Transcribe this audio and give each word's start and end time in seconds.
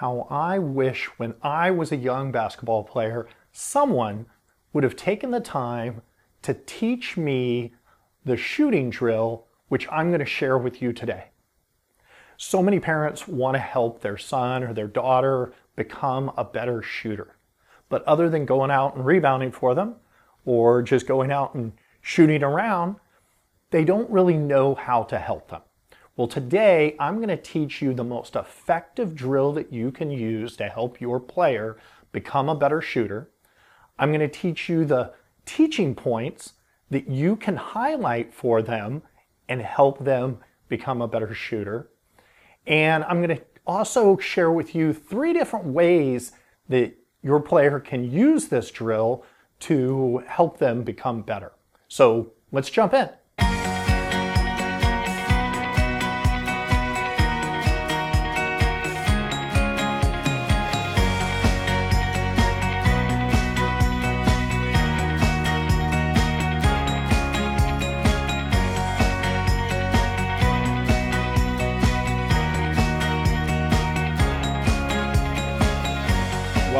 how 0.00 0.26
I 0.30 0.58
wish 0.58 1.10
when 1.18 1.34
I 1.42 1.70
was 1.70 1.92
a 1.92 1.96
young 1.96 2.32
basketball 2.32 2.84
player, 2.84 3.28
someone 3.52 4.24
would 4.72 4.82
have 4.82 4.96
taken 4.96 5.30
the 5.30 5.40
time 5.40 6.00
to 6.40 6.54
teach 6.54 7.18
me 7.18 7.74
the 8.24 8.38
shooting 8.38 8.88
drill, 8.88 9.44
which 9.68 9.86
I'm 9.92 10.08
going 10.08 10.20
to 10.20 10.24
share 10.24 10.56
with 10.56 10.80
you 10.80 10.94
today. 10.94 11.26
So 12.38 12.62
many 12.62 12.80
parents 12.80 13.28
want 13.28 13.56
to 13.56 13.60
help 13.60 14.00
their 14.00 14.16
son 14.16 14.64
or 14.64 14.72
their 14.72 14.86
daughter 14.86 15.52
become 15.76 16.32
a 16.34 16.44
better 16.44 16.80
shooter. 16.80 17.36
But 17.90 18.02
other 18.04 18.30
than 18.30 18.46
going 18.46 18.70
out 18.70 18.96
and 18.96 19.04
rebounding 19.04 19.52
for 19.52 19.74
them 19.74 19.96
or 20.46 20.80
just 20.80 21.06
going 21.06 21.30
out 21.30 21.54
and 21.54 21.74
shooting 22.00 22.42
around, 22.42 22.96
they 23.70 23.84
don't 23.84 24.08
really 24.08 24.38
know 24.38 24.74
how 24.74 25.02
to 25.02 25.18
help 25.18 25.50
them. 25.50 25.60
Well, 26.20 26.28
today 26.28 26.96
I'm 27.00 27.16
going 27.16 27.28
to 27.28 27.36
teach 27.38 27.80
you 27.80 27.94
the 27.94 28.04
most 28.04 28.36
effective 28.36 29.14
drill 29.14 29.54
that 29.54 29.72
you 29.72 29.90
can 29.90 30.10
use 30.10 30.54
to 30.58 30.68
help 30.68 31.00
your 31.00 31.18
player 31.18 31.78
become 32.12 32.50
a 32.50 32.54
better 32.54 32.82
shooter. 32.82 33.30
I'm 33.98 34.10
going 34.10 34.20
to 34.20 34.28
teach 34.28 34.68
you 34.68 34.84
the 34.84 35.14
teaching 35.46 35.94
points 35.94 36.52
that 36.90 37.08
you 37.08 37.36
can 37.36 37.56
highlight 37.56 38.34
for 38.34 38.60
them 38.60 39.00
and 39.48 39.62
help 39.62 40.04
them 40.04 40.40
become 40.68 41.00
a 41.00 41.08
better 41.08 41.32
shooter. 41.32 41.88
And 42.66 43.02
I'm 43.04 43.22
going 43.22 43.38
to 43.38 43.44
also 43.66 44.18
share 44.18 44.52
with 44.52 44.74
you 44.74 44.92
three 44.92 45.32
different 45.32 45.68
ways 45.68 46.32
that 46.68 46.98
your 47.22 47.40
player 47.40 47.80
can 47.80 48.04
use 48.04 48.48
this 48.48 48.70
drill 48.70 49.24
to 49.60 50.22
help 50.26 50.58
them 50.58 50.82
become 50.82 51.22
better. 51.22 51.52
So 51.88 52.34
let's 52.52 52.68
jump 52.68 52.92
in. 52.92 53.08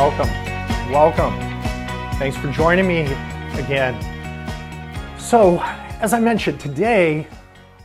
Welcome. 0.01 0.31
Welcome. 0.91 1.39
Thanks 2.19 2.35
for 2.35 2.51
joining 2.51 2.89
me 2.89 3.03
again. 3.59 3.95
So, 5.19 5.61
as 6.01 6.15
I 6.15 6.21
mentioned, 6.21 6.59
today 6.59 7.27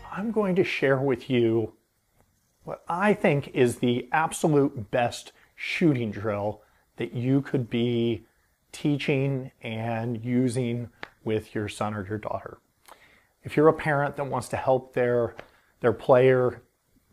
I'm 0.10 0.32
going 0.32 0.56
to 0.56 0.64
share 0.64 0.98
with 0.98 1.30
you 1.30 1.74
what 2.64 2.86
I 2.88 3.14
think 3.14 3.50
is 3.50 3.80
the 3.80 4.08
absolute 4.14 4.92
best 4.92 5.34
shooting 5.56 6.10
drill 6.10 6.62
that 6.96 7.14
you 7.14 7.42
could 7.42 7.70
be 7.70 8.26
teaching 8.72 9.52
and 9.62 10.24
using 10.24 10.88
with 11.26 11.54
your 11.54 11.68
son 11.68 11.94
or 11.94 12.08
your 12.08 12.18
daughter. 12.18 12.60
If 13.44 13.58
you're 13.58 13.68
a 13.68 13.74
parent 13.74 14.16
that 14.16 14.28
wants 14.28 14.48
to 14.50 14.56
help 14.56 14.94
their, 14.94 15.36
their 15.82 15.92
player 15.92 16.62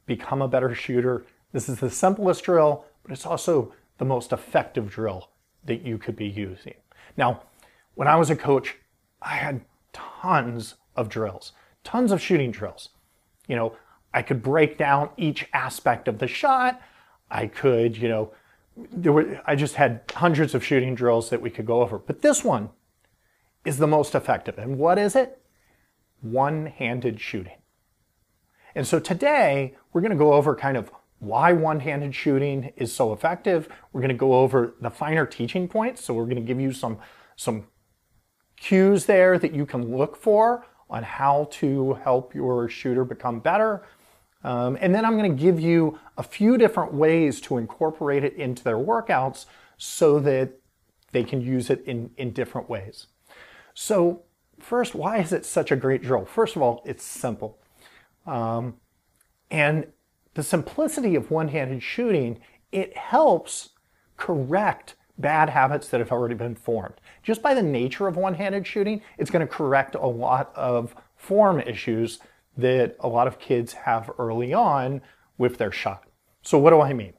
become 0.06 0.41
a 0.42 0.47
better 0.47 0.73
shooter, 0.77 1.27
this 1.50 1.69
is 1.69 1.80
the 1.80 1.91
simplest 1.91 2.45
drill, 2.45 2.84
but 3.03 3.11
it's 3.11 3.27
also 3.27 3.75
the 3.98 4.04
most 4.04 4.32
effective 4.32 4.90
drill 4.90 5.30
that 5.64 5.82
you 5.82 5.98
could 5.98 6.16
be 6.16 6.26
using. 6.26 6.74
Now, 7.16 7.42
when 7.94 8.08
I 8.08 8.16
was 8.16 8.30
a 8.30 8.36
coach, 8.36 8.76
I 9.20 9.34
had 9.34 9.64
tons 9.92 10.74
of 10.96 11.08
drills, 11.08 11.52
tons 11.84 12.12
of 12.12 12.20
shooting 12.20 12.50
drills. 12.50 12.90
You 13.46 13.56
know, 13.56 13.76
I 14.14 14.22
could 14.22 14.42
break 14.42 14.78
down 14.78 15.10
each 15.16 15.46
aspect 15.52 16.08
of 16.08 16.18
the 16.18 16.26
shot. 16.26 16.80
I 17.30 17.46
could, 17.46 17.96
you 17.96 18.08
know, 18.08 18.32
there 18.76 19.12
were 19.12 19.40
I 19.46 19.54
just 19.54 19.74
had 19.74 20.02
hundreds 20.14 20.54
of 20.54 20.64
shooting 20.64 20.94
drills 20.94 21.30
that 21.30 21.42
we 21.42 21.50
could 21.50 21.66
go 21.66 21.82
over. 21.82 21.98
But 21.98 22.22
this 22.22 22.42
one 22.42 22.70
is 23.64 23.78
the 23.78 23.86
most 23.86 24.14
effective. 24.14 24.58
And 24.58 24.78
what 24.78 24.98
is 24.98 25.14
it? 25.14 25.40
One-handed 26.20 27.20
shooting. 27.20 27.58
And 28.74 28.86
so 28.86 28.98
today 28.98 29.77
we're 29.92 30.00
going 30.00 30.12
to 30.12 30.17
go 30.17 30.33
over 30.33 30.55
kind 30.56 30.77
of 30.77 30.90
why 31.22 31.52
one-handed 31.52 32.12
shooting 32.12 32.72
is 32.77 32.92
so 32.92 33.12
effective. 33.12 33.68
We're 33.92 34.00
going 34.00 34.08
to 34.08 34.14
go 34.14 34.34
over 34.34 34.74
the 34.80 34.90
finer 34.90 35.24
teaching 35.24 35.68
points. 35.68 36.05
So 36.05 36.14
we're 36.14 36.24
going 36.24 36.34
to 36.34 36.42
give 36.42 36.60
you 36.60 36.72
some, 36.72 36.98
some 37.36 37.68
cues 38.56 39.06
there 39.06 39.38
that 39.38 39.55
you 39.55 39.64
can 39.64 39.96
look 39.96 40.16
for 40.16 40.66
on 40.90 41.05
how 41.05 41.48
to 41.52 41.94
help 42.02 42.34
your 42.34 42.68
shooter 42.68 43.05
become 43.05 43.38
better. 43.38 43.86
Um, 44.42 44.77
and 44.80 44.92
then 44.92 45.05
I'm 45.05 45.16
going 45.16 45.30
to 45.30 45.40
give 45.40 45.61
you 45.61 45.96
a 46.18 46.24
few 46.24 46.58
different 46.58 46.92
ways 46.92 47.40
to 47.42 47.56
incorporate 47.56 48.24
it 48.24 48.34
into 48.34 48.64
their 48.64 48.78
workouts 48.78 49.46
so 49.77 50.18
that 50.18 50.58
they 51.12 51.22
can 51.22 51.40
use 51.40 51.70
it 51.70 51.84
in, 51.86 52.11
in 52.16 52.32
different 52.32 52.68
ways. 52.68 53.06
So 53.74 54.24
first, 54.58 54.92
why 54.96 55.18
is 55.18 55.32
it 55.32 55.46
such 55.46 55.70
a 55.70 55.77
great 55.77 56.02
drill? 56.02 56.24
First 56.24 56.56
of 56.56 56.62
all, 56.62 56.82
it's 56.84 57.05
simple. 57.05 57.61
Um, 58.27 58.74
and 59.52 59.86
the 60.34 60.42
simplicity 60.42 61.14
of 61.14 61.30
one-handed 61.30 61.82
shooting, 61.82 62.40
it 62.70 62.96
helps 62.96 63.70
correct 64.16 64.94
bad 65.18 65.50
habits 65.50 65.88
that 65.88 66.00
have 66.00 66.10
already 66.10 66.34
been 66.34 66.54
formed. 66.54 66.94
Just 67.22 67.42
by 67.42 67.54
the 67.54 67.62
nature 67.62 68.08
of 68.08 68.16
one-handed 68.16 68.66
shooting, 68.66 69.02
it's 69.18 69.30
going 69.30 69.46
to 69.46 69.52
correct 69.52 69.94
a 69.94 70.06
lot 70.06 70.52
of 70.56 70.94
form 71.16 71.60
issues 71.60 72.18
that 72.56 72.96
a 73.00 73.08
lot 73.08 73.26
of 73.26 73.38
kids 73.38 73.72
have 73.72 74.10
early 74.18 74.52
on 74.52 75.00
with 75.38 75.58
their 75.58 75.72
shot. 75.72 76.04
So 76.42 76.58
what 76.58 76.70
do 76.70 76.80
I 76.80 76.92
mean? 76.92 77.14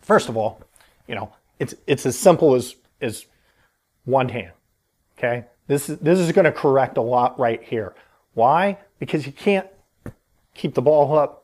First 0.00 0.28
of 0.28 0.36
all, 0.36 0.60
you 1.06 1.14
know, 1.14 1.32
it's 1.58 1.74
it's 1.86 2.06
as 2.06 2.18
simple 2.18 2.54
as 2.54 2.76
as 3.00 3.26
one 4.04 4.28
hand. 4.28 4.52
Okay? 5.18 5.44
This 5.66 5.88
is 5.88 5.98
this 5.98 6.18
is 6.18 6.32
going 6.32 6.44
to 6.44 6.52
correct 6.52 6.96
a 6.96 7.02
lot 7.02 7.38
right 7.38 7.62
here. 7.62 7.94
Why? 8.34 8.78
Because 8.98 9.26
you 9.26 9.32
can't 9.32 9.66
keep 10.54 10.74
the 10.74 10.82
ball 10.82 11.16
up 11.16 11.41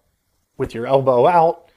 with 0.58 0.74
your 0.74 0.86
elbow 0.86 1.26
out. 1.26 1.70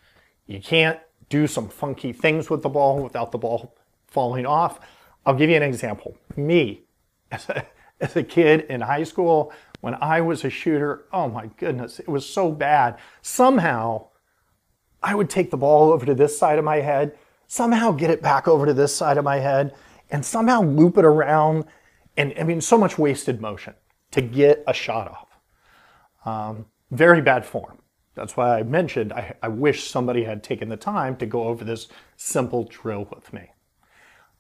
You 0.47 0.59
can't 0.59 1.00
do 1.30 1.47
some 1.47 1.69
funky 1.69 2.12
things 2.12 2.50
with 2.50 2.62
the 2.62 2.69
ball 2.69 3.02
without 3.02 3.31
the 3.31 3.38
ball 3.38 3.75
falling 4.08 4.46
off. 4.46 4.81
I'll 5.25 5.36
give 5.36 5.50
you 5.50 5.56
an 5.56 5.64
example. 5.64 6.18
Me, 6.36 6.81
as 7.31 7.47
a, 7.47 7.66
as 8.02 8.16
a 8.16 8.24
kid 8.24 8.66
in 8.70 8.81
high 8.81 9.03
school, 9.03 9.53
when 9.80 9.96
I 10.02 10.22
was 10.22 10.44
a 10.44 10.50
shooter, 10.50 11.06
oh 11.14 11.30
my 11.30 11.47
goodness, 11.58 12.00
it 12.00 12.09
was 12.09 12.28
so 12.28 12.52
bad. 12.52 12.97
Somehow, 13.22 14.08
I 15.02 15.16
would 15.16 15.30
take 15.30 15.52
the 15.52 15.58
ball 15.58 15.91
over 15.91 16.06
to 16.06 16.14
this 16.14 16.38
side 16.38 16.59
of 16.59 16.66
my 16.66 16.78
head, 16.78 17.18
somehow 17.47 17.91
get 17.91 18.09
it 18.09 18.22
back 18.22 18.47
over 18.47 18.66
to 18.66 18.74
this 18.74 18.96
side 18.96 19.18
of 19.18 19.24
my 19.24 19.38
head, 19.38 19.74
and 20.09 20.25
somehow 20.25 20.62
loop 20.62 20.97
it 20.97 21.06
around. 21.06 21.66
And 22.18 22.34
I 22.38 22.44
mean, 22.44 22.62
so 22.62 22.78
much 22.78 22.97
wasted 22.97 23.40
motion 23.40 23.74
to 24.12 24.22
get 24.22 24.64
a 24.68 24.74
shot 24.74 25.08
off. 25.08 25.28
Um, 26.25 26.66
very 26.91 27.22
bad 27.22 27.46
form. 27.46 27.81
That's 28.16 28.36
why 28.36 28.60
I 28.60 28.64
mentioned 28.64 29.14
I, 29.14 29.36
I, 29.42 29.48
wish 29.48 29.90
somebody 29.90 30.26
had 30.26 30.44
taken 30.44 30.70
the 30.70 30.78
time 30.78 31.16
to 31.18 31.26
go 31.26 31.44
over 31.44 31.64
this 31.64 31.88
simple 32.18 32.66
drill 32.66 33.08
with 33.14 33.32
me. 33.32 33.52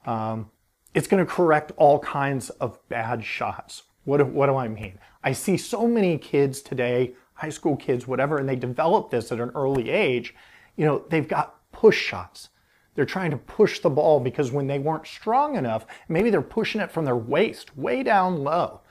Um, 0.05 0.51
it's 0.93 1.07
going 1.07 1.25
to 1.25 1.31
correct 1.31 1.71
all 1.77 1.99
kinds 1.99 2.49
of 2.49 2.77
bad 2.89 3.23
shots. 3.23 3.83
What 4.03 4.25
what 4.27 4.47
do 4.47 4.57
I 4.57 4.67
mean? 4.67 4.99
I 5.23 5.31
see 5.31 5.55
so 5.55 5.87
many 5.87 6.17
kids 6.17 6.61
today, 6.61 7.13
high 7.35 7.49
school 7.49 7.77
kids, 7.77 8.07
whatever, 8.07 8.37
and 8.37 8.49
they 8.49 8.55
develop 8.55 9.09
this 9.09 9.31
at 9.31 9.39
an 9.39 9.51
early 9.55 9.89
age. 9.89 10.35
You 10.75 10.85
know, 10.85 11.05
they've 11.09 11.27
got 11.27 11.71
push 11.71 11.97
shots. 11.97 12.49
They're 12.95 13.05
trying 13.05 13.31
to 13.31 13.37
push 13.37 13.79
the 13.79 13.89
ball 13.89 14.19
because 14.19 14.51
when 14.51 14.67
they 14.67 14.79
weren't 14.79 15.07
strong 15.07 15.55
enough, 15.55 15.85
maybe 16.09 16.29
they're 16.29 16.41
pushing 16.41 16.81
it 16.81 16.91
from 16.91 17.05
their 17.05 17.15
waist 17.15 17.77
way 17.77 18.03
down 18.03 18.43
low 18.43 18.81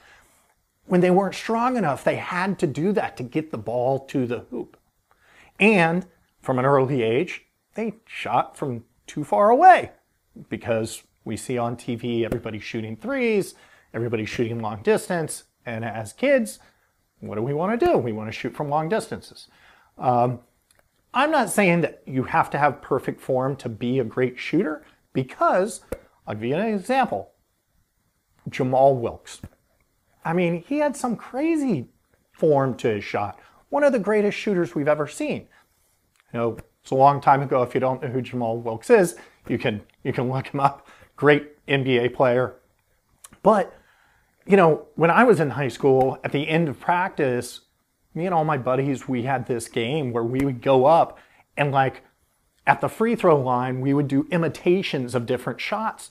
when 0.90 1.00
they 1.00 1.10
weren't 1.12 1.36
strong 1.36 1.76
enough, 1.76 2.02
they 2.02 2.16
had 2.16 2.58
to 2.58 2.66
do 2.66 2.90
that 2.90 3.16
to 3.16 3.22
get 3.22 3.52
the 3.52 3.58
ball 3.58 4.00
to 4.06 4.26
the 4.26 4.40
hoop. 4.50 4.76
And 5.60 6.04
from 6.42 6.58
an 6.58 6.64
early 6.64 7.02
age, 7.02 7.46
they 7.74 7.94
shot 8.06 8.56
from 8.56 8.82
too 9.06 9.22
far 9.22 9.50
away 9.50 9.92
because 10.48 11.04
we 11.24 11.36
see 11.36 11.56
on 11.56 11.76
TV 11.76 12.24
everybody 12.24 12.58
shooting 12.58 12.96
threes, 12.96 13.54
everybody 13.94 14.24
shooting 14.24 14.60
long 14.60 14.82
distance. 14.82 15.44
And 15.64 15.84
as 15.84 16.12
kids, 16.12 16.58
what 17.20 17.36
do 17.36 17.42
we 17.42 17.54
want 17.54 17.78
to 17.78 17.86
do? 17.86 17.96
We 17.96 18.10
want 18.10 18.26
to 18.26 18.36
shoot 18.36 18.56
from 18.56 18.68
long 18.68 18.88
distances. 18.88 19.46
Um, 19.96 20.40
I'm 21.14 21.30
not 21.30 21.50
saying 21.50 21.82
that 21.82 22.02
you 22.04 22.24
have 22.24 22.50
to 22.50 22.58
have 22.58 22.82
perfect 22.82 23.20
form 23.20 23.54
to 23.56 23.68
be 23.68 24.00
a 24.00 24.04
great 24.04 24.40
shooter 24.40 24.84
because 25.12 25.82
I'll 26.26 26.34
give 26.34 26.46
you 26.46 26.56
an 26.56 26.66
example. 26.66 27.30
Jamaal 28.48 28.96
Wilkes. 28.96 29.40
I 30.24 30.32
mean, 30.32 30.62
he 30.66 30.78
had 30.78 30.96
some 30.96 31.16
crazy 31.16 31.88
form 32.32 32.74
to 32.76 32.88
his 32.88 33.04
shot. 33.04 33.38
One 33.68 33.84
of 33.84 33.92
the 33.92 33.98
greatest 33.98 34.36
shooters 34.36 34.74
we've 34.74 34.88
ever 34.88 35.06
seen. 35.06 35.48
You 36.32 36.38
know, 36.38 36.56
it's 36.82 36.90
a 36.90 36.96
long 36.96 37.20
time 37.20 37.42
ago. 37.42 37.62
If 37.62 37.74
you 37.74 37.80
don't 37.80 38.02
know 38.02 38.08
who 38.08 38.22
Jamaal 38.22 38.62
Wilkes 38.62 38.90
is, 38.90 39.16
you 39.48 39.58
can 39.58 39.82
you 40.02 40.12
can 40.12 40.30
look 40.30 40.48
him 40.48 40.60
up. 40.60 40.86
Great 41.16 41.64
NBA 41.66 42.14
player. 42.14 42.56
But 43.42 43.74
you 44.46 44.56
know, 44.56 44.86
when 44.96 45.10
I 45.10 45.24
was 45.24 45.40
in 45.40 45.50
high 45.50 45.68
school, 45.68 46.18
at 46.24 46.32
the 46.32 46.48
end 46.48 46.68
of 46.68 46.80
practice, 46.80 47.60
me 48.14 48.26
and 48.26 48.34
all 48.34 48.44
my 48.44 48.58
buddies, 48.58 49.08
we 49.08 49.22
had 49.22 49.46
this 49.46 49.68
game 49.68 50.12
where 50.12 50.24
we 50.24 50.40
would 50.40 50.62
go 50.62 50.86
up 50.86 51.18
and 51.56 51.70
like 51.70 52.02
at 52.66 52.80
the 52.80 52.88
free 52.88 53.14
throw 53.14 53.40
line, 53.40 53.80
we 53.80 53.94
would 53.94 54.08
do 54.08 54.26
imitations 54.30 55.14
of 55.14 55.26
different 55.26 55.60
shots 55.60 56.10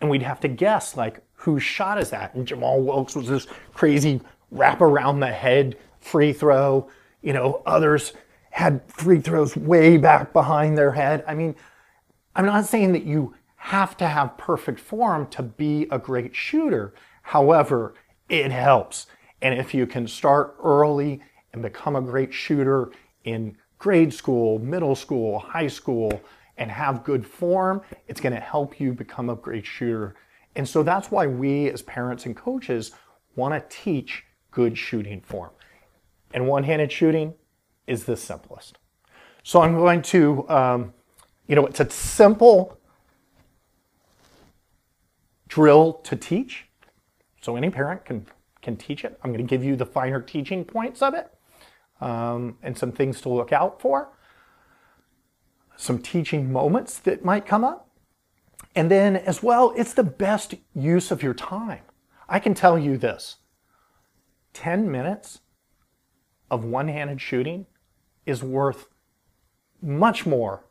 and 0.00 0.10
we'd 0.10 0.22
have 0.22 0.40
to 0.40 0.48
guess 0.48 0.96
like 0.96 1.22
whose 1.42 1.62
shot 1.62 1.98
is 1.98 2.10
that? 2.10 2.34
And 2.34 2.46
Jamaal 2.46 2.82
Wilkes 2.82 3.16
was 3.16 3.26
this 3.28 3.48
crazy 3.74 4.20
wrap 4.52 4.80
around 4.80 5.18
the 5.18 5.26
head 5.26 5.76
free 6.00 6.32
throw. 6.32 6.88
You 7.20 7.32
know, 7.32 7.62
others 7.66 8.12
had 8.50 8.80
free 8.86 9.20
throws 9.20 9.56
way 9.56 9.96
back 9.96 10.32
behind 10.32 10.78
their 10.78 10.92
head. 10.92 11.24
I 11.26 11.34
mean, 11.34 11.56
I'm 12.36 12.46
not 12.46 12.66
saying 12.66 12.92
that 12.92 13.04
you 13.04 13.34
have 13.56 13.96
to 13.96 14.06
have 14.06 14.38
perfect 14.38 14.78
form 14.78 15.26
to 15.28 15.42
be 15.42 15.88
a 15.90 15.98
great 15.98 16.34
shooter. 16.34 16.94
However, 17.22 17.94
it 18.28 18.52
helps. 18.52 19.06
And 19.40 19.58
if 19.58 19.74
you 19.74 19.84
can 19.86 20.06
start 20.06 20.56
early 20.62 21.20
and 21.52 21.60
become 21.60 21.96
a 21.96 22.00
great 22.00 22.32
shooter 22.32 22.92
in 23.24 23.56
grade 23.78 24.14
school, 24.14 24.60
middle 24.60 24.94
school, 24.94 25.40
high 25.40 25.66
school, 25.66 26.20
and 26.56 26.70
have 26.70 27.02
good 27.02 27.26
form, 27.26 27.82
it's 28.06 28.20
going 28.20 28.34
to 28.34 28.40
help 28.40 28.78
you 28.78 28.92
become 28.92 29.28
a 29.28 29.34
great 29.34 29.66
shooter. 29.66 30.14
And 30.54 30.68
so 30.68 30.82
that's 30.82 31.10
why 31.10 31.26
we 31.26 31.70
as 31.70 31.82
parents 31.82 32.26
and 32.26 32.36
coaches 32.36 32.92
want 33.36 33.54
to 33.54 33.76
teach 33.76 34.24
good 34.50 34.76
shooting 34.76 35.20
form. 35.22 35.50
And 36.34 36.46
one 36.46 36.64
handed 36.64 36.92
shooting 36.92 37.34
is 37.86 38.04
the 38.04 38.16
simplest. 38.16 38.78
So 39.42 39.62
I'm 39.62 39.74
going 39.74 40.02
to, 40.02 40.48
um, 40.48 40.92
you 41.46 41.56
know, 41.56 41.66
it's 41.66 41.80
a 41.80 41.90
simple 41.90 42.78
drill 45.48 45.94
to 46.04 46.16
teach. 46.16 46.66
So 47.40 47.56
any 47.56 47.70
parent 47.70 48.04
can, 48.04 48.26
can 48.60 48.76
teach 48.76 49.04
it. 49.04 49.18
I'm 49.22 49.32
going 49.32 49.44
to 49.44 49.50
give 49.50 49.64
you 49.64 49.76
the 49.76 49.86
finer 49.86 50.20
teaching 50.20 50.64
points 50.64 51.02
of 51.02 51.14
it 51.14 51.30
um, 52.00 52.58
and 52.62 52.76
some 52.76 52.92
things 52.92 53.20
to 53.22 53.28
look 53.28 53.52
out 53.52 53.80
for, 53.80 54.10
some 55.76 55.98
teaching 55.98 56.52
moments 56.52 56.98
that 57.00 57.24
might 57.24 57.46
come 57.46 57.64
up. 57.64 57.88
And 58.74 58.90
then, 58.90 59.16
as 59.16 59.42
well, 59.42 59.72
it's 59.76 59.94
the 59.94 60.04
best 60.04 60.54
use 60.74 61.10
of 61.10 61.22
your 61.22 61.34
time. 61.34 61.82
I 62.28 62.38
can 62.38 62.54
tell 62.54 62.78
you 62.78 62.96
this 62.96 63.36
10 64.54 64.90
minutes 64.90 65.40
of 66.50 66.64
one 66.64 66.88
handed 66.88 67.20
shooting 67.20 67.66
is 68.24 68.42
worth 68.42 68.88
much 69.82 70.24
more, 70.24 70.64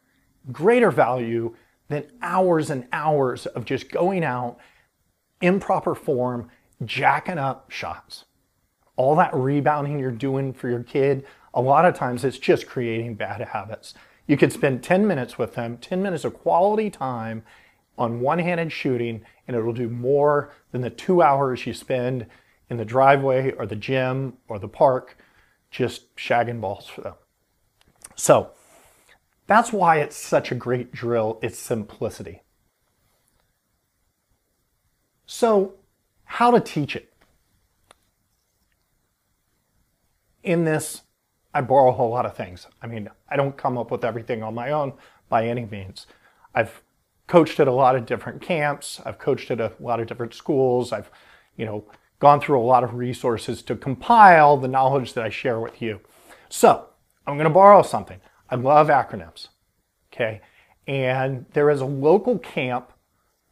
greater 0.51 0.89
value 0.89 1.55
than 1.89 2.05
hours 2.21 2.69
and 2.69 2.87
hours 2.91 3.45
of 3.45 3.65
just 3.65 3.91
going 3.91 4.23
out, 4.23 4.57
improper 5.41 5.93
form, 5.93 6.49
jacking 6.85 7.37
up 7.37 7.69
shots 7.69 8.25
all 9.01 9.15
that 9.15 9.33
rebounding 9.33 9.97
you're 9.97 10.11
doing 10.11 10.53
for 10.53 10.69
your 10.69 10.83
kid, 10.83 11.25
a 11.55 11.61
lot 11.61 11.85
of 11.85 11.95
times 11.95 12.23
it's 12.23 12.37
just 12.37 12.67
creating 12.67 13.15
bad 13.15 13.41
habits. 13.41 13.95
You 14.27 14.37
could 14.37 14.53
spend 14.53 14.83
10 14.83 15.07
minutes 15.07 15.39
with 15.39 15.55
them, 15.55 15.77
10 15.77 16.03
minutes 16.03 16.23
of 16.23 16.35
quality 16.35 16.91
time 16.91 17.43
on 18.01 18.19
one 18.19 18.39
handed 18.39 18.71
shooting, 18.71 19.23
and 19.47 19.55
it'll 19.55 19.73
do 19.73 19.89
more 19.89 20.53
than 20.71 20.81
the 20.81 20.89
two 20.89 21.21
hours 21.21 21.65
you 21.65 21.73
spend 21.73 22.25
in 22.69 22.77
the 22.77 22.85
driveway 22.85 23.51
or 23.53 23.65
the 23.65 23.75
gym 23.75 24.37
or 24.47 24.59
the 24.59 24.67
park 24.67 25.17
just 25.69 26.15
shagging 26.15 26.59
balls 26.59 26.87
for 26.87 27.01
them. 27.01 27.13
So 28.15 28.51
that's 29.47 29.71
why 29.71 29.97
it's 29.97 30.15
such 30.15 30.51
a 30.51 30.55
great 30.55 30.91
drill, 30.91 31.39
it's 31.41 31.59
simplicity. 31.59 32.41
So, 35.25 35.75
how 36.25 36.51
to 36.51 36.59
teach 36.59 36.95
it? 36.95 37.11
in 40.43 40.65
this, 40.65 41.01
I 41.53 41.61
borrow 41.61 41.89
a 41.89 41.93
whole 41.93 42.09
lot 42.09 42.25
of 42.25 42.35
things. 42.35 42.67
I 42.81 42.87
mean, 42.87 43.09
I 43.29 43.35
don't 43.35 43.57
come 43.57 43.77
up 43.77 43.91
with 43.91 44.03
everything 44.03 44.43
on 44.43 44.53
my 44.53 44.71
own 44.71 44.93
by 45.29 45.47
any 45.47 45.65
means. 45.65 46.07
I've 46.55 46.81
coached 47.31 47.61
at 47.61 47.67
a 47.69 47.71
lot 47.71 47.95
of 47.95 48.05
different 48.05 48.41
camps. 48.41 48.99
I've 49.05 49.17
coached 49.17 49.51
at 49.51 49.61
a 49.61 49.71
lot 49.79 50.01
of 50.01 50.07
different 50.07 50.33
schools. 50.33 50.91
I've, 50.91 51.09
you 51.55 51.65
know, 51.65 51.85
gone 52.19 52.41
through 52.41 52.59
a 52.59 52.67
lot 52.73 52.83
of 52.83 52.93
resources 52.93 53.61
to 53.63 53.75
compile 53.77 54.57
the 54.57 54.67
knowledge 54.67 55.13
that 55.13 55.23
I 55.23 55.29
share 55.29 55.57
with 55.57 55.81
you. 55.81 56.01
So 56.49 56.89
I'm 57.25 57.35
going 57.35 57.47
to 57.47 57.53
borrow 57.53 57.83
something. 57.83 58.19
I 58.49 58.55
love 58.55 58.89
acronyms. 58.89 59.47
Okay. 60.11 60.41
And 60.87 61.45
there 61.53 61.69
is 61.69 61.79
a 61.79 61.85
local 61.85 62.37
camp 62.37 62.91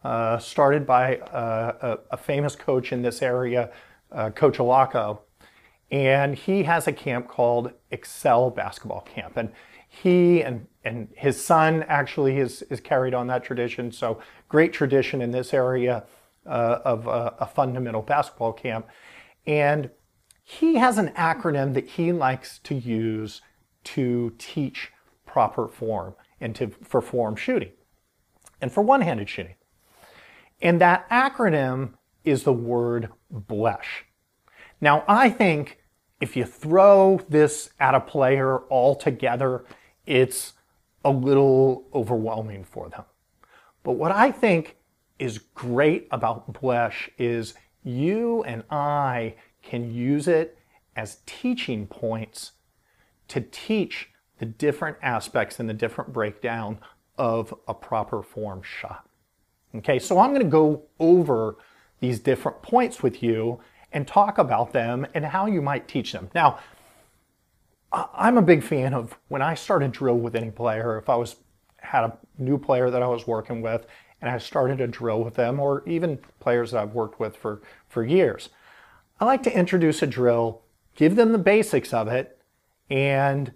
uh, 0.04 0.40
started 0.40 0.86
by 0.86 1.20
uh, 1.20 1.98
a, 2.12 2.16
a, 2.16 2.18
famous 2.18 2.58
coach 2.58 2.92
in 2.92 3.02
this 3.02 3.22
area, 3.22 3.72
uh, 4.12 4.30
Coach 4.32 4.58
Alaco, 4.58 5.20
and 5.90 6.36
he 6.36 6.64
has 6.64 6.86
a 6.86 6.92
camp 6.92 7.30
called 7.30 7.72
Excel 7.92 8.50
Basketball 8.50 9.02
Camp. 9.02 9.38
And 9.38 9.54
he 9.88 10.44
and, 10.44 10.68
and 10.84 11.10
his 11.16 11.44
son 11.44 11.84
actually 11.88 12.38
is, 12.38 12.62
is 12.64 12.80
carried 12.80 13.14
on 13.14 13.28
that 13.28 13.44
tradition. 13.44 13.92
So 13.92 14.20
great 14.48 14.74
tradition 14.74 15.22
in 15.22 15.32
this 15.32 15.54
area 15.54 16.06
uh, 16.46 16.80
of 16.86 17.08
a, 17.08 17.36
a 17.40 17.46
fundamental 17.46 18.02
basketball 18.02 18.54
camp. 18.54 18.88
And 19.46 19.90
he 20.44 20.76
has 20.76 20.98
an 20.98 21.10
acronym 21.10 21.74
that 21.74 21.88
he 21.88 22.12
likes 22.12 22.60
to 22.60 22.76
use 22.76 23.42
to 23.84 24.34
teach 24.38 24.92
proper 25.26 25.68
form 25.68 26.16
and 26.42 26.56
to, 26.56 26.70
for 26.84 27.02
form 27.02 27.36
shooting 27.36 27.72
and 28.62 28.72
for 28.72 28.82
one-handed 28.82 29.30
shooting. 29.30 29.56
And 30.62 30.82
that 30.82 31.10
acronym 31.10 31.94
is 32.24 32.44
the 32.44 32.54
word 32.54 33.10
BLESH. 33.30 34.06
Now, 34.82 35.04
I 35.08 35.30
think 35.30 35.80
if 36.20 36.36
you 36.36 36.46
throw 36.46 37.22
this 37.30 37.70
at 37.80 37.96
a 37.96 38.00
player 38.00 38.58
all 38.58 38.96
together, 38.96 39.66
it's 40.06 40.54
a 41.04 41.12
little 41.12 41.86
overwhelming 41.94 42.64
for 42.64 42.90
them. 42.90 43.04
But 43.84 43.94
what 43.94 44.12
I 44.12 44.32
think 44.32 44.78
is 45.18 45.38
great 45.38 46.08
about 46.12 46.54
Blesh 46.54 47.10
is 47.18 47.54
you 47.84 48.44
and 48.44 48.64
I 48.70 49.36
can 49.62 49.94
use 49.94 50.28
it 50.28 50.58
as 50.96 51.20
teaching 51.26 51.88
points 51.88 52.54
to 53.30 53.42
teach 53.42 54.10
the 54.40 54.46
different 54.46 54.98
aspects 55.02 55.60
and 55.60 55.70
the 55.70 55.74
different 55.74 56.12
breakdown 56.12 56.80
of 57.18 57.54
a 57.68 57.74
proper 57.74 58.24
form 58.24 58.62
shot. 58.64 59.08
Okay, 59.76 60.00
so 60.00 60.20
I'm 60.20 60.32
going 60.32 60.42
to 60.42 60.50
go 60.50 60.84
over 61.00 61.58
these 62.00 62.20
different 62.20 62.62
points 62.62 63.04
with 63.04 63.22
you 63.22 63.60
and 63.92 64.08
talk 64.08 64.38
about 64.38 64.72
them 64.72 65.06
and 65.14 65.26
how 65.26 65.46
you 65.46 65.62
might 65.62 65.88
teach 65.88 66.12
them. 66.12 66.30
Now, 66.34 66.60
I'm 67.92 68.38
a 68.38 68.42
big 68.42 68.64
fan 68.64 68.94
of 68.94 69.18
when 69.30 69.42
I 69.42 69.56
started 69.56 69.92
drill 69.92 70.18
with 70.18 70.36
any 70.36 70.52
player, 70.52 70.98
if 70.98 71.10
I 71.10 71.16
was 71.16 71.38
had 71.78 72.04
a 72.04 72.18
new 72.38 72.58
player 72.58 72.90
that 72.90 73.02
I 73.02 73.08
was 73.08 73.26
working 73.26 73.62
with 73.62 73.88
and 74.22 74.30
I 74.30 74.38
started 74.38 74.82
a 74.82 74.88
drill 74.88 75.24
with 75.24 75.36
them, 75.36 75.60
or 75.60 75.82
even 75.88 76.20
players 76.40 76.72
that 76.72 76.82
I've 76.82 76.94
worked 76.94 77.20
with 77.20 77.36
for, 77.38 77.62
for 77.88 78.04
years, 78.04 78.50
I 79.20 79.26
like 79.26 79.44
to 79.44 79.58
introduce 79.58 80.02
a 80.02 80.08
drill, 80.08 80.62
give 80.96 81.16
them 81.16 81.32
the 81.32 81.38
basics 81.38 81.94
of 81.94 82.10
it, 82.10 82.38
and 82.90 83.54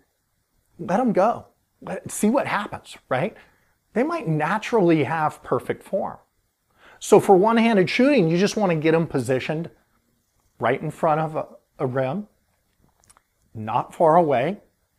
let 0.80 0.98
them 0.98 1.12
go. 1.12 1.48
Let, 1.82 2.10
see 2.10 2.30
what 2.30 2.48
happens, 2.48 2.98
right? 3.10 3.36
They 3.94 4.04
might 4.04 4.28
naturally 4.28 5.04
have 5.04 5.44
perfect 5.44 5.84
form. 5.84 6.18
So 7.00 7.20
for 7.20 7.36
one-handed 7.36 7.90
shooting, 7.90 8.30
you 8.30 8.38
just 8.38 8.56
want 8.56 8.72
to 8.72 8.78
get 8.78 8.94
them 8.94 9.06
positioned 9.06 9.70
right 10.60 10.82
in 10.82 10.92
front 10.92 11.20
of 11.20 11.36
a, 11.36 11.48
a 11.80 11.86
rim, 11.86 12.28
not 13.54 13.94
far 13.94 14.16
away, 14.16 14.58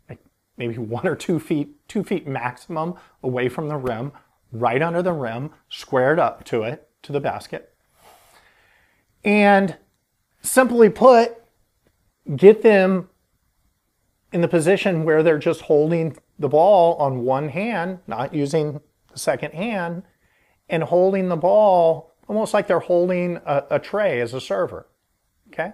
like 0.09 0.19
maybe 0.57 0.79
one 0.79 1.07
or 1.07 1.17
two 1.17 1.39
feet, 1.39 1.89
two 1.89 2.05
feet 2.05 2.27
maximum 2.27 2.95
away 3.23 3.49
from 3.49 3.69
the 3.69 3.77
rim, 3.77 4.13
right 4.53 4.83
under 4.83 5.03
the 5.03 5.13
rim, 5.13 5.51
squared 5.69 6.19
up 6.19 6.45
to 6.45 6.63
it, 6.63 6.89
to 7.03 7.13
the 7.13 7.21
basket. 7.21 7.75
And 9.25 9.77
simply 10.43 10.91
put, 10.91 11.37
get 12.37 12.63
them 12.63 13.09
in 14.33 14.41
the 14.41 14.49
position 14.49 15.05
where 15.05 15.23
they're 15.23 15.39
just 15.39 15.63
holding 15.63 16.17
the 16.39 16.49
ball 16.49 16.95
on 16.97 17.21
one 17.21 17.49
hand, 17.49 18.01
not 18.07 18.35
using 18.35 18.81
the 19.13 19.19
second 19.19 19.55
hand, 19.55 20.03
and 20.69 20.83
holding 20.83 21.29
the 21.29 21.37
ball 21.37 22.15
almost 22.29 22.55
like 22.55 22.67
they're 22.67 22.81
holding 22.81 23.37
a, 23.45 23.65
a 23.71 23.79
tray 23.79 24.21
as 24.21 24.35
a 24.35 24.41
server. 24.41 24.87
Okay? 25.49 25.73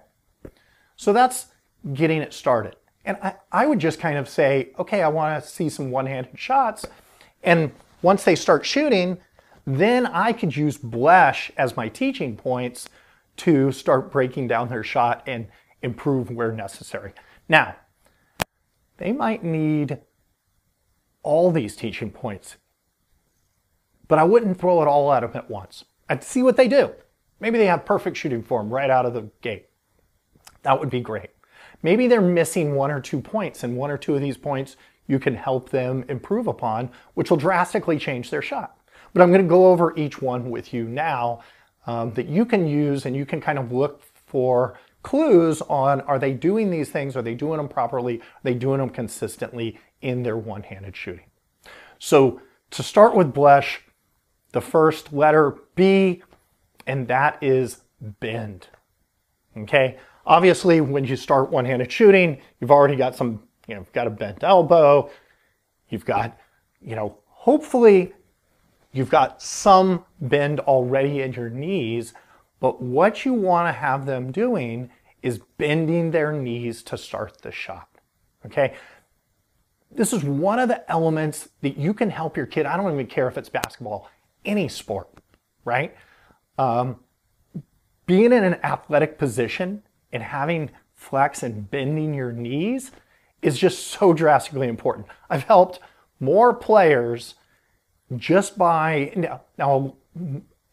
So 0.96 1.12
that's 1.12 1.46
getting 1.92 2.22
it 2.22 2.32
started. 2.32 2.76
And 3.04 3.16
I, 3.22 3.34
I 3.50 3.66
would 3.66 3.78
just 3.78 3.98
kind 3.98 4.18
of 4.18 4.28
say, 4.28 4.72
okay, 4.78 5.02
I 5.02 5.08
want 5.08 5.42
to 5.42 5.48
see 5.48 5.68
some 5.68 5.90
one-handed 5.90 6.38
shots. 6.38 6.84
And 7.42 7.72
once 8.02 8.24
they 8.24 8.36
start 8.36 8.66
shooting, 8.66 9.18
then 9.66 10.06
I 10.06 10.32
could 10.32 10.56
use 10.56 10.78
Blesh 10.78 11.50
as 11.56 11.76
my 11.76 11.88
teaching 11.88 12.36
points 12.36 12.88
to 13.38 13.72
start 13.72 14.12
breaking 14.12 14.48
down 14.48 14.68
their 14.68 14.84
shot 14.84 15.22
and 15.26 15.46
improve 15.82 16.30
where 16.30 16.52
necessary. 16.52 17.12
Now, 17.48 17.76
they 18.98 19.12
might 19.12 19.42
need 19.42 19.98
all 21.22 21.50
these 21.50 21.74
teaching 21.76 22.10
points, 22.10 22.56
but 24.08 24.18
I 24.18 24.24
wouldn't 24.24 24.58
throw 24.58 24.82
it 24.82 24.88
all 24.88 25.12
at 25.12 25.20
them 25.20 25.30
at 25.34 25.50
once. 25.50 25.84
I'd 26.08 26.24
see 26.24 26.42
what 26.42 26.56
they 26.56 26.68
do. 26.68 26.92
Maybe 27.38 27.56
they 27.56 27.66
have 27.66 27.86
perfect 27.86 28.16
shooting 28.16 28.42
form 28.42 28.68
right 28.68 28.90
out 28.90 29.06
of 29.06 29.14
the 29.14 29.30
gate. 29.40 29.68
That 30.62 30.78
would 30.78 30.90
be 30.90 31.00
great. 31.00 31.30
Maybe 31.82 32.06
they're 32.06 32.20
missing 32.20 32.74
one 32.74 32.90
or 32.90 33.00
two 33.00 33.20
points, 33.20 33.62
and 33.62 33.76
one 33.76 33.90
or 33.90 33.98
two 33.98 34.14
of 34.14 34.20
these 34.20 34.36
points 34.36 34.76
you 35.06 35.18
can 35.18 35.34
help 35.34 35.70
them 35.70 36.04
improve 36.08 36.46
upon, 36.46 36.90
which 37.14 37.30
will 37.30 37.36
drastically 37.36 37.98
change 37.98 38.30
their 38.30 38.42
shot. 38.42 38.78
But 39.12 39.22
I'm 39.22 39.30
going 39.30 39.42
to 39.42 39.48
go 39.48 39.66
over 39.66 39.96
each 39.96 40.22
one 40.22 40.50
with 40.50 40.72
you 40.72 40.84
now 40.84 41.40
um, 41.86 42.12
that 42.14 42.28
you 42.28 42.44
can 42.44 42.66
use 42.66 43.06
and 43.06 43.16
you 43.16 43.26
can 43.26 43.40
kind 43.40 43.58
of 43.58 43.72
look 43.72 44.02
for 44.26 44.78
clues 45.02 45.62
on 45.62 46.00
are 46.02 46.18
they 46.18 46.32
doing 46.32 46.70
these 46.70 46.90
things? 46.90 47.16
Are 47.16 47.22
they 47.22 47.34
doing 47.34 47.56
them 47.56 47.68
properly? 47.68 48.20
Are 48.20 48.42
they 48.44 48.54
doing 48.54 48.78
them 48.78 48.90
consistently 48.90 49.78
in 50.00 50.22
their 50.22 50.36
one 50.36 50.62
handed 50.62 50.96
shooting? 50.96 51.30
So 51.98 52.40
to 52.70 52.82
start 52.82 53.16
with 53.16 53.34
Blesh, 53.34 53.78
the 54.52 54.60
first 54.60 55.12
letter 55.12 55.56
B, 55.74 56.22
and 56.86 57.08
that 57.08 57.42
is 57.42 57.82
bend. 58.00 58.68
Okay, 59.56 59.98
obviously 60.26 60.80
when 60.80 61.04
you 61.04 61.16
start 61.16 61.50
one 61.50 61.64
handed 61.64 61.90
shooting, 61.90 62.38
you've 62.60 62.70
already 62.70 62.96
got 62.96 63.16
some, 63.16 63.42
you 63.66 63.74
know, 63.74 63.86
got 63.92 64.06
a 64.06 64.10
bent 64.10 64.42
elbow, 64.42 65.10
you've 65.88 66.04
got, 66.04 66.38
you 66.80 66.96
know, 66.96 67.18
hopefully 67.26 68.12
you've 68.92 69.10
got 69.10 69.40
some 69.42 70.04
bend 70.20 70.60
already 70.60 71.22
in 71.22 71.32
your 71.32 71.50
knees, 71.50 72.12
but 72.60 72.82
what 72.82 73.24
you 73.24 73.32
want 73.32 73.68
to 73.68 73.72
have 73.72 74.06
them 74.06 74.30
doing 74.32 74.90
is 75.22 75.40
bending 75.58 76.10
their 76.10 76.32
knees 76.32 76.82
to 76.82 76.96
start 76.96 77.42
the 77.42 77.52
shot. 77.52 77.88
Okay. 78.46 78.74
This 79.92 80.12
is 80.12 80.22
one 80.22 80.58
of 80.58 80.68
the 80.68 80.88
elements 80.90 81.48
that 81.62 81.76
you 81.76 81.92
can 81.92 82.10
help 82.10 82.36
your 82.36 82.46
kid. 82.46 82.64
I 82.64 82.76
don't 82.76 82.92
even 82.92 83.06
care 83.06 83.26
if 83.26 83.36
it's 83.36 83.48
basketball, 83.48 84.08
any 84.44 84.68
sport, 84.68 85.08
right? 85.64 85.96
Um, 86.58 87.00
being 88.06 88.26
in 88.26 88.44
an 88.44 88.54
athletic 88.62 89.18
position 89.18 89.82
and 90.12 90.22
having 90.22 90.70
flex 90.94 91.42
and 91.42 91.70
bending 91.70 92.14
your 92.14 92.32
knees 92.32 92.90
is 93.42 93.58
just 93.58 93.86
so 93.86 94.12
drastically 94.12 94.68
important. 94.68 95.06
I've 95.28 95.44
helped 95.44 95.80
more 96.18 96.52
players 96.54 97.34
just 98.16 98.58
by 98.58 99.12
now, 99.56 99.94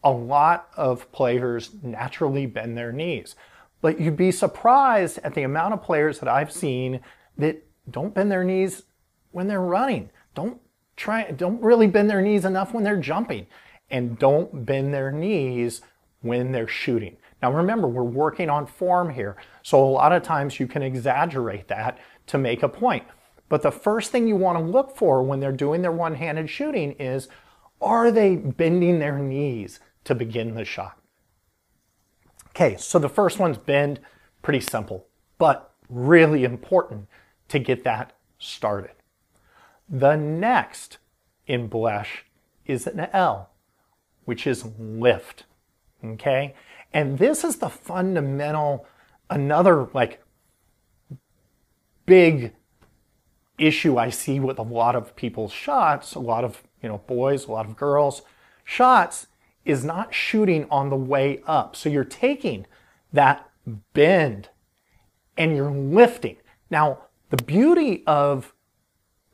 a 0.02 0.10
lot 0.10 0.68
of 0.76 1.10
players 1.12 1.70
naturally 1.82 2.46
bend 2.46 2.76
their 2.76 2.92
knees. 2.92 3.36
But 3.80 4.00
you'd 4.00 4.16
be 4.16 4.32
surprised 4.32 5.18
at 5.22 5.34
the 5.34 5.44
amount 5.44 5.74
of 5.74 5.82
players 5.82 6.18
that 6.18 6.28
I've 6.28 6.52
seen 6.52 7.00
that 7.36 7.64
don't 7.90 8.14
bend 8.14 8.30
their 8.30 8.44
knees 8.44 8.82
when 9.30 9.46
they're 9.46 9.60
running. 9.60 10.10
Don't 10.34 10.60
try 10.96 11.30
don't 11.30 11.62
really 11.62 11.86
bend 11.86 12.10
their 12.10 12.22
knees 12.22 12.44
enough 12.44 12.74
when 12.74 12.82
they're 12.82 12.96
jumping 12.96 13.46
and 13.88 14.18
don't 14.18 14.66
bend 14.66 14.92
their 14.92 15.12
knees 15.12 15.80
when 16.20 16.52
they're 16.52 16.68
shooting. 16.68 17.16
Now 17.42 17.52
remember, 17.52 17.86
we're 17.86 18.02
working 18.02 18.50
on 18.50 18.66
form 18.66 19.10
here. 19.10 19.36
So 19.62 19.82
a 19.82 19.86
lot 19.86 20.12
of 20.12 20.22
times 20.22 20.58
you 20.58 20.66
can 20.66 20.82
exaggerate 20.82 21.68
that 21.68 21.98
to 22.28 22.38
make 22.38 22.62
a 22.62 22.68
point. 22.68 23.04
But 23.48 23.62
the 23.62 23.70
first 23.70 24.10
thing 24.10 24.28
you 24.28 24.36
want 24.36 24.58
to 24.58 24.64
look 24.64 24.96
for 24.96 25.22
when 25.22 25.40
they're 25.40 25.52
doing 25.52 25.82
their 25.82 25.92
one-handed 25.92 26.50
shooting 26.50 26.92
is, 26.92 27.28
are 27.80 28.10
they 28.10 28.36
bending 28.36 28.98
their 28.98 29.18
knees 29.18 29.80
to 30.04 30.14
begin 30.14 30.54
the 30.54 30.64
shot? 30.64 30.98
Okay, 32.50 32.76
so 32.76 32.98
the 32.98 33.08
first 33.08 33.38
one's 33.38 33.56
bend, 33.56 34.00
pretty 34.42 34.60
simple, 34.60 35.06
but 35.38 35.72
really 35.88 36.44
important 36.44 37.06
to 37.48 37.58
get 37.58 37.84
that 37.84 38.12
started. 38.38 38.90
The 39.88 40.16
next 40.16 40.98
in 41.46 41.68
Blesh 41.68 42.24
is 42.66 42.86
an 42.86 43.08
L, 43.12 43.50
which 44.24 44.46
is 44.46 44.66
lift. 44.78 45.44
Okay? 46.04 46.54
And 46.92 47.18
this 47.18 47.44
is 47.44 47.56
the 47.56 47.68
fundamental, 47.68 48.86
another 49.28 49.88
like 49.92 50.22
big 52.06 52.54
issue 53.58 53.98
I 53.98 54.10
see 54.10 54.40
with 54.40 54.58
a 54.58 54.62
lot 54.62 54.96
of 54.96 55.14
people's 55.16 55.52
shots, 55.52 56.14
a 56.14 56.20
lot 56.20 56.44
of, 56.44 56.62
you 56.82 56.88
know, 56.88 56.98
boys, 57.06 57.46
a 57.46 57.52
lot 57.52 57.66
of 57.66 57.76
girls, 57.76 58.22
shots 58.64 59.26
is 59.64 59.84
not 59.84 60.14
shooting 60.14 60.66
on 60.70 60.88
the 60.88 60.96
way 60.96 61.42
up. 61.46 61.76
So 61.76 61.88
you're 61.88 62.04
taking 62.04 62.66
that 63.12 63.48
bend 63.92 64.48
and 65.36 65.54
you're 65.54 65.70
lifting. 65.70 66.36
Now, 66.70 67.00
the 67.30 67.42
beauty 67.42 68.02
of 68.06 68.54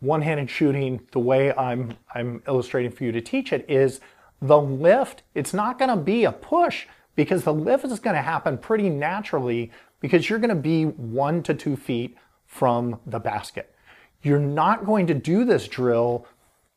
one-handed 0.00 0.50
shooting, 0.50 1.00
the 1.12 1.20
way 1.20 1.54
I'm 1.54 1.96
I'm 2.14 2.42
illustrating 2.48 2.90
for 2.90 3.04
you 3.04 3.12
to 3.12 3.20
teach 3.20 3.52
it 3.52 3.64
is 3.68 4.00
the 4.42 4.60
lift, 4.60 5.22
it's 5.34 5.54
not 5.54 5.78
going 5.78 5.90
to 5.90 5.96
be 5.96 6.24
a 6.24 6.32
push 6.32 6.86
because 7.14 7.44
the 7.44 7.54
lift 7.54 7.84
is 7.84 8.00
going 8.00 8.16
to 8.16 8.22
happen 8.22 8.58
pretty 8.58 8.88
naturally 8.88 9.70
because 10.00 10.28
you're 10.28 10.38
going 10.38 10.48
to 10.48 10.54
be 10.54 10.84
one 10.84 11.42
to 11.42 11.54
two 11.54 11.76
feet 11.76 12.16
from 12.46 13.00
the 13.06 13.18
basket. 13.18 13.74
You're 14.22 14.38
not 14.38 14.86
going 14.86 15.06
to 15.08 15.14
do 15.14 15.44
this 15.44 15.68
drill, 15.68 16.26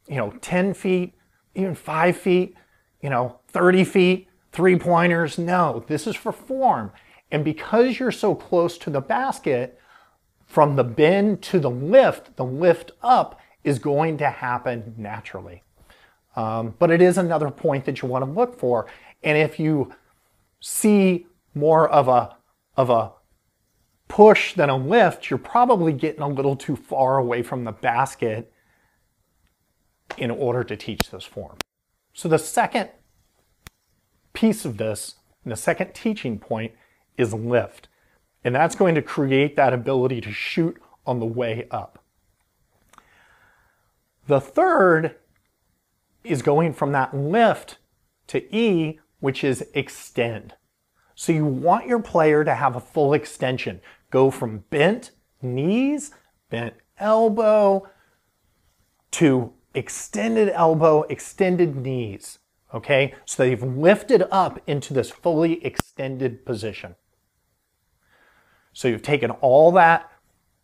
you 0.07 0.15
know, 0.15 0.31
10 0.41 0.73
feet, 0.73 1.13
even 1.55 1.75
five 1.75 2.17
feet, 2.17 2.55
you 3.01 3.09
know, 3.09 3.39
30 3.49 3.83
feet, 3.83 4.27
three 4.51 4.77
pointers. 4.77 5.37
No, 5.37 5.83
this 5.87 6.07
is 6.07 6.15
for 6.15 6.31
form. 6.31 6.91
And 7.31 7.43
because 7.43 7.99
you're 7.99 8.11
so 8.11 8.35
close 8.35 8.77
to 8.79 8.89
the 8.89 9.01
basket, 9.01 9.79
from 10.45 10.77
the 10.77 10.83
bend 10.83 11.41
to 11.43 11.59
the 11.59 11.69
lift, 11.69 12.35
the 12.37 12.45
lift 12.45 12.91
up 13.03 13.39
is 13.63 13.79
going 13.79 14.17
to 14.17 14.29
happen 14.29 14.95
naturally. 14.97 15.61
Um, 16.35 16.75
but 16.79 16.89
it 16.89 17.01
is 17.01 17.17
another 17.17 17.51
point 17.51 17.85
that 17.85 18.01
you 18.01 18.07
want 18.07 18.23
to 18.23 18.31
look 18.31 18.57
for. 18.57 18.87
And 19.23 19.37
if 19.37 19.59
you 19.59 19.93
see 20.59 21.27
more 21.53 21.87
of 21.89 22.07
a, 22.07 22.35
of 22.75 22.89
a 22.89 23.13
push 24.07 24.53
than 24.53 24.69
a 24.69 24.77
lift, 24.77 25.29
you're 25.29 25.37
probably 25.37 25.93
getting 25.93 26.21
a 26.21 26.27
little 26.27 26.55
too 26.55 26.75
far 26.75 27.17
away 27.17 27.43
from 27.43 27.63
the 27.63 27.71
basket 27.71 28.51
in 30.17 30.31
order 30.31 30.63
to 30.63 30.75
teach 30.75 31.09
this 31.11 31.23
form. 31.23 31.57
So 32.13 32.27
the 32.27 32.39
second 32.39 32.89
piece 34.33 34.65
of 34.65 34.77
this, 34.77 35.15
and 35.43 35.51
the 35.51 35.57
second 35.57 35.93
teaching 35.93 36.39
point 36.39 36.73
is 37.17 37.33
lift. 37.33 37.87
And 38.43 38.55
that's 38.55 38.75
going 38.75 38.95
to 38.95 39.01
create 39.01 39.55
that 39.55 39.73
ability 39.73 40.21
to 40.21 40.31
shoot 40.31 40.77
on 41.05 41.19
the 41.19 41.25
way 41.25 41.67
up. 41.71 42.03
The 44.27 44.39
third 44.39 45.15
is 46.23 46.41
going 46.41 46.73
from 46.73 46.91
that 46.91 47.15
lift 47.15 47.77
to 48.27 48.55
E, 48.55 48.99
which 49.19 49.43
is 49.43 49.65
extend. 49.73 50.53
So 51.15 51.31
you 51.31 51.45
want 51.45 51.87
your 51.87 52.01
player 52.01 52.43
to 52.43 52.53
have 52.53 52.75
a 52.75 52.79
full 52.79 53.13
extension. 53.13 53.81
Go 54.11 54.29
from 54.29 54.65
bent 54.69 55.11
knees, 55.41 56.11
bent 56.49 56.75
elbow, 56.99 57.87
to 59.11 59.53
extended 59.73 60.49
elbow, 60.49 61.03
extended 61.03 61.75
knees. 61.75 62.39
Okay, 62.73 63.13
so 63.25 63.43
they've 63.43 63.63
lifted 63.63 64.23
up 64.29 64.59
into 64.67 64.93
this 64.93 65.09
fully 65.09 65.63
extended 65.65 66.45
position. 66.45 66.95
So 68.73 68.87
you've 68.87 69.01
taken 69.01 69.31
all 69.31 69.71
that 69.71 70.11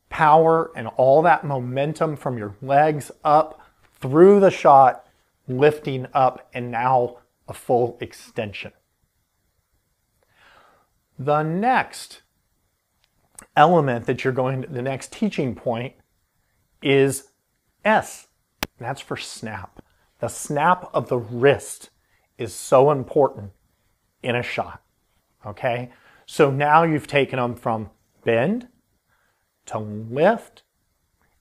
power 0.09 0.71
and 0.75 0.87
all 0.87 1.21
that 1.23 1.43
momentum 1.43 2.15
from 2.15 2.37
your 2.37 2.55
legs 2.61 3.09
up 3.23 3.59
through 3.99 4.39
the 4.39 4.51
shot 4.51 5.07
lifting 5.47 6.07
up, 6.13 6.49
and 6.53 6.69
now 6.69 7.17
a 7.47 7.53
full 7.53 7.97
extension. 7.99 8.71
The 11.17 11.43
next 11.43 12.21
element 13.55 14.05
that 14.05 14.23
you're 14.23 14.33
going 14.33 14.63
to, 14.63 14.67
the 14.67 14.81
next 14.81 15.11
teaching 15.11 15.55
point 15.55 15.93
is 16.81 17.29
S. 17.85 18.27
That's 18.79 19.01
for 19.01 19.17
snap. 19.17 19.83
The 20.19 20.27
snap 20.27 20.89
of 20.93 21.09
the 21.09 21.17
wrist 21.17 21.89
is 22.37 22.53
so 22.53 22.91
important 22.91 23.51
in 24.21 24.35
a 24.35 24.43
shot. 24.43 24.81
Okay? 25.45 25.91
So 26.25 26.49
now 26.49 26.83
you've 26.83 27.07
taken 27.07 27.37
them 27.37 27.55
from 27.55 27.89
bend 28.23 28.67
to 29.65 29.79
lift, 29.79 30.63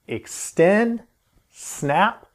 extend, 0.07 1.03
snap, 1.49 2.27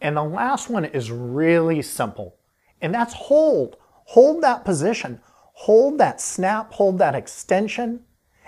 and 0.00 0.16
the 0.16 0.22
last 0.22 0.70
one 0.70 0.84
is 0.84 1.10
really 1.10 1.82
simple, 1.82 2.36
and 2.80 2.94
that's 2.94 3.14
hold. 3.14 3.76
Hold 4.06 4.42
that 4.42 4.64
position, 4.64 5.20
hold 5.52 5.98
that 5.98 6.20
snap, 6.20 6.72
hold 6.72 6.98
that 6.98 7.14
extension, 7.14 8.00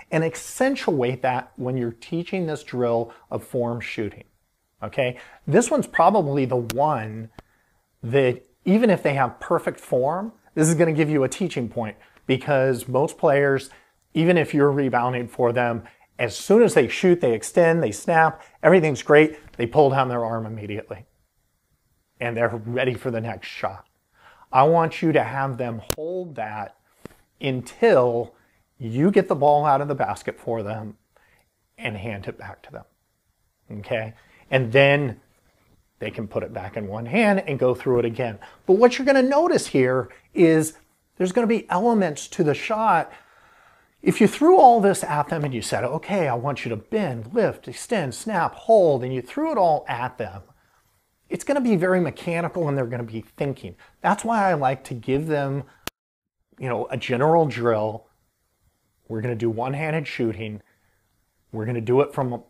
and 0.09 0.23
accentuate 0.23 1.21
that 1.21 1.51
when 1.55 1.77
you're 1.77 1.91
teaching 1.91 2.45
this 2.45 2.63
drill 2.63 3.13
of 3.29 3.43
form 3.43 3.79
shooting. 3.79 4.23
Okay? 4.81 5.17
This 5.45 5.69
one's 5.69 5.87
probably 5.87 6.45
the 6.45 6.57
one 6.57 7.29
that 8.01 8.43
even 8.65 8.89
if 8.89 9.03
they 9.03 9.13
have 9.13 9.39
perfect 9.39 9.79
form, 9.79 10.33
this 10.55 10.67
is 10.67 10.75
going 10.75 10.93
to 10.93 10.97
give 10.97 11.09
you 11.09 11.23
a 11.23 11.29
teaching 11.29 11.69
point 11.69 11.95
because 12.25 12.87
most 12.87 13.17
players, 13.17 13.69
even 14.13 14.37
if 14.37 14.53
you're 14.53 14.71
rebounding 14.71 15.27
for 15.27 15.53
them, 15.53 15.83
as 16.19 16.35
soon 16.35 16.61
as 16.61 16.73
they 16.73 16.87
shoot, 16.87 17.21
they 17.21 17.33
extend, 17.33 17.81
they 17.81 17.91
snap, 17.91 18.43
everything's 18.61 19.01
great, 19.01 19.39
they 19.57 19.65
pull 19.65 19.89
down 19.89 20.09
their 20.09 20.25
arm 20.25 20.45
immediately 20.45 21.05
and 22.19 22.37
they're 22.37 22.61
ready 22.65 22.93
for 22.93 23.11
the 23.11 23.21
next 23.21 23.47
shot. 23.47 23.85
I 24.51 24.63
want 24.63 25.01
you 25.01 25.11
to 25.13 25.23
have 25.23 25.57
them 25.57 25.81
hold 25.95 26.35
that 26.35 26.75
until 27.39 28.33
you 28.77 29.11
get 29.11 29.27
the 29.27 29.35
ball 29.35 29.65
out 29.65 29.81
of 29.81 29.87
the 29.87 29.95
basket 29.95 30.39
for 30.39 30.63
them 30.63 30.97
and 31.77 31.95
hand 31.97 32.27
it 32.27 32.37
back 32.37 32.61
to 32.63 32.71
them. 32.71 32.85
Okay? 33.79 34.13
And 34.49 34.71
then 34.71 35.19
they 35.99 36.11
can 36.11 36.27
put 36.27 36.43
it 36.43 36.53
back 36.53 36.77
in 36.77 36.87
one 36.87 37.05
hand 37.05 37.43
and 37.47 37.59
go 37.59 37.75
through 37.75 37.99
it 37.99 38.05
again. 38.05 38.39
But 38.65 38.73
what 38.73 38.97
you're 38.97 39.05
going 39.05 39.23
to 39.23 39.29
notice 39.29 39.67
here 39.67 40.09
is 40.33 40.73
there's 41.17 41.31
going 41.31 41.47
to 41.47 41.55
be 41.55 41.69
elements 41.69 42.27
to 42.29 42.43
the 42.43 42.55
shot. 42.55 43.11
If 44.01 44.19
you 44.19 44.27
threw 44.27 44.57
all 44.57 44.81
this 44.81 45.03
at 45.03 45.29
them 45.29 45.43
and 45.43 45.53
you 45.53 45.61
said, 45.61 45.83
okay, 45.83 46.27
I 46.27 46.33
want 46.33 46.65
you 46.65 46.69
to 46.69 46.75
bend, 46.75 47.33
lift, 47.33 47.67
extend, 47.67 48.15
snap, 48.15 48.55
hold, 48.55 49.03
and 49.03 49.13
you 49.13 49.21
threw 49.21 49.51
it 49.51 49.59
all 49.59 49.85
at 49.87 50.17
them, 50.17 50.41
it's 51.31 51.45
going 51.45 51.55
to 51.55 51.61
be 51.61 51.77
very 51.77 52.01
mechanical 52.01 52.67
and 52.67 52.77
they're 52.77 52.85
going 52.85 53.05
to 53.05 53.11
be 53.11 53.21
thinking. 53.21 53.75
That's 54.01 54.25
why 54.25 54.51
I 54.51 54.53
like 54.53 54.83
to 54.85 54.93
give 54.93 55.27
them, 55.27 55.63
you 56.59 56.67
know, 56.67 56.87
a 56.91 56.97
general 56.97 57.45
drill. 57.45 58.07
We're 59.07 59.21
going 59.21 59.33
to 59.33 59.39
do 59.39 59.49
one-handed 59.49 60.07
shooting. 60.07 60.61
We're 61.53 61.63
going 61.63 61.75
to 61.75 61.81
do 61.81 62.01
it 62.01 62.13
from 62.13 62.43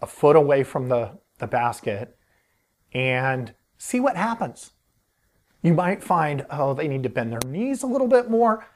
a, 0.00 0.06
foot 0.06 0.36
away 0.36 0.62
from 0.64 0.90
the, 0.90 1.18
the 1.38 1.46
basket 1.46 2.18
and 2.92 3.54
see 3.78 4.00
what 4.00 4.18
happens. 4.18 4.72
You 5.62 5.72
might 5.72 6.04
find, 6.04 6.44
oh, 6.50 6.74
they 6.74 6.88
need 6.88 7.04
to 7.04 7.08
bend 7.08 7.32
their 7.32 7.40
knees 7.46 7.82
a 7.82 7.86
little 7.86 8.08
bit 8.08 8.28
more. 8.28 8.66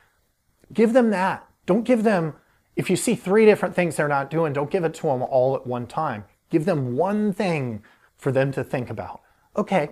Give 0.72 0.94
them 0.94 1.10
that. 1.10 1.46
Don't 1.66 1.84
give 1.84 2.02
them, 2.02 2.34
if 2.76 2.88
you 2.88 2.96
see 2.96 3.14
three 3.14 3.44
different 3.44 3.74
things 3.74 3.96
they're 3.96 4.08
not 4.08 4.30
doing, 4.30 4.54
don't 4.54 4.70
give 4.70 4.84
it 4.84 4.94
to 4.94 5.02
them 5.02 5.22
all 5.22 5.54
at 5.54 5.66
one 5.66 5.86
time. 5.86 6.24
Give 6.48 6.64
them 6.64 6.96
one 6.96 7.34
thing 7.34 7.82
for 8.16 8.32
them 8.32 8.50
to 8.52 8.64
think 8.64 8.88
about 8.88 9.20
okay, 9.58 9.90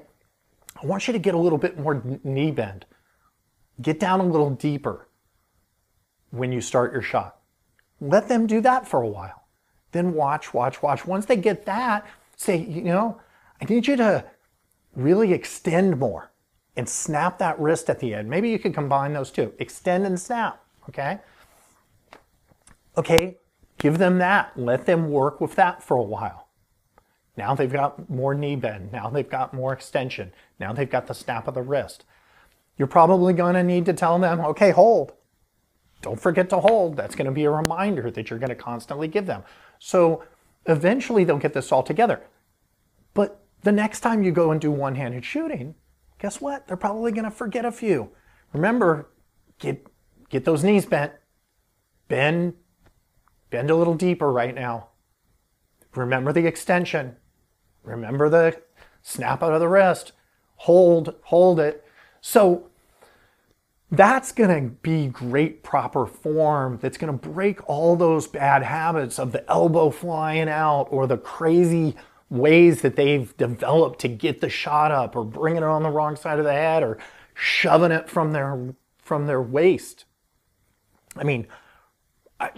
I 0.80 0.86
want 0.86 1.06
you 1.06 1.12
to 1.12 1.18
get 1.18 1.34
a 1.34 1.38
little 1.38 1.58
bit 1.58 1.78
more 1.78 2.02
knee 2.24 2.52
bend. 2.52 2.86
Get 3.82 4.00
down 4.00 4.20
a 4.20 4.24
little 4.24 4.50
deeper 4.50 5.08
when 6.30 6.52
you 6.52 6.60
start 6.60 6.92
your 6.92 7.02
shot. 7.02 7.40
Let 8.00 8.28
them 8.28 8.46
do 8.46 8.60
that 8.62 8.86
for 8.86 9.02
a 9.02 9.08
while. 9.08 9.48
Then 9.92 10.14
watch, 10.14 10.54
watch, 10.54 10.82
watch. 10.82 11.06
Once 11.06 11.26
they 11.26 11.36
get 11.36 11.66
that, 11.66 12.06
say, 12.36 12.56
you 12.56 12.82
know, 12.82 13.20
I 13.60 13.64
need 13.64 13.86
you 13.86 13.96
to 13.96 14.24
really 14.94 15.32
extend 15.32 15.98
more 15.98 16.32
and 16.76 16.88
snap 16.88 17.38
that 17.38 17.58
wrist 17.58 17.90
at 17.90 18.00
the 18.00 18.14
end. 18.14 18.28
Maybe 18.28 18.50
you 18.50 18.58
could 18.58 18.74
combine 18.74 19.14
those 19.14 19.30
two. 19.30 19.52
Extend 19.58 20.06
and 20.06 20.20
snap, 20.20 20.62
okay? 20.88 21.20
Okay, 22.98 23.38
give 23.78 23.98
them 23.98 24.18
that. 24.18 24.52
Let 24.56 24.86
them 24.86 25.10
work 25.10 25.40
with 25.40 25.54
that 25.56 25.82
for 25.82 25.96
a 25.96 26.02
while. 26.02 26.45
Now 27.36 27.54
they've 27.54 27.72
got 27.72 28.08
more 28.08 28.34
knee 28.34 28.56
bend. 28.56 28.92
Now 28.92 29.10
they've 29.10 29.28
got 29.28 29.52
more 29.52 29.72
extension. 29.72 30.32
Now 30.58 30.72
they've 30.72 30.90
got 30.90 31.06
the 31.06 31.14
snap 31.14 31.46
of 31.46 31.54
the 31.54 31.62
wrist. 31.62 32.04
You're 32.78 32.88
probably 32.88 33.32
going 33.32 33.54
to 33.54 33.62
need 33.62 33.86
to 33.86 33.92
tell 33.92 34.18
them, 34.18 34.40
okay, 34.40 34.70
hold. 34.70 35.12
Don't 36.02 36.20
forget 36.20 36.50
to 36.50 36.60
hold. 36.60 36.96
That's 36.96 37.14
going 37.14 37.26
to 37.26 37.32
be 37.32 37.44
a 37.44 37.50
reminder 37.50 38.10
that 38.10 38.30
you're 38.30 38.38
going 38.38 38.50
to 38.50 38.54
constantly 38.54 39.08
give 39.08 39.26
them. 39.26 39.42
So 39.78 40.24
eventually 40.66 41.24
they'll 41.24 41.38
get 41.38 41.54
this 41.54 41.72
all 41.72 41.82
together. 41.82 42.22
But 43.14 43.42
the 43.62 43.72
next 43.72 44.00
time 44.00 44.22
you 44.22 44.30
go 44.30 44.50
and 44.50 44.60
do 44.60 44.70
one 44.70 44.94
handed 44.94 45.24
shooting, 45.24 45.74
guess 46.18 46.40
what? 46.40 46.66
They're 46.66 46.76
probably 46.76 47.12
going 47.12 47.24
to 47.24 47.30
forget 47.30 47.64
a 47.64 47.72
few. 47.72 48.10
Remember, 48.52 49.10
get, 49.58 49.86
get 50.28 50.44
those 50.44 50.64
knees 50.64 50.86
bent. 50.86 51.12
Bend, 52.08 52.54
bend 53.50 53.70
a 53.70 53.76
little 53.76 53.94
deeper 53.94 54.30
right 54.30 54.54
now. 54.54 54.88
Remember 55.94 56.32
the 56.32 56.46
extension. 56.46 57.16
Remember 57.86 58.28
the 58.28 58.60
snap 59.02 59.42
out 59.42 59.52
of 59.52 59.60
the 59.60 59.68
wrist, 59.68 60.12
hold, 60.56 61.14
hold 61.22 61.60
it. 61.60 61.84
So 62.20 62.68
that's 63.90 64.32
going 64.32 64.64
to 64.64 64.70
be 64.82 65.06
great 65.06 65.62
proper 65.62 66.06
form 66.06 66.78
that's 66.82 66.98
going 66.98 67.16
to 67.16 67.28
break 67.28 67.66
all 67.68 67.94
those 67.96 68.26
bad 68.26 68.64
habits 68.64 69.18
of 69.18 69.32
the 69.32 69.48
elbow 69.48 69.90
flying 69.90 70.48
out 70.48 70.88
or 70.90 71.06
the 71.06 71.16
crazy 71.16 71.94
ways 72.28 72.82
that 72.82 72.96
they've 72.96 73.36
developed 73.36 74.00
to 74.00 74.08
get 74.08 74.40
the 74.40 74.50
shot 74.50 74.90
up 74.90 75.14
or 75.14 75.24
bringing 75.24 75.62
it 75.62 75.66
on 75.66 75.84
the 75.84 75.90
wrong 75.90 76.16
side 76.16 76.40
of 76.40 76.44
the 76.44 76.52
head 76.52 76.82
or 76.82 76.98
shoving 77.34 77.92
it 77.92 78.08
from 78.08 78.32
their 78.32 78.74
from 78.98 79.26
their 79.26 79.40
waist. 79.40 80.04
I 81.14 81.22
mean, 81.22 81.46
I, 82.40 82.50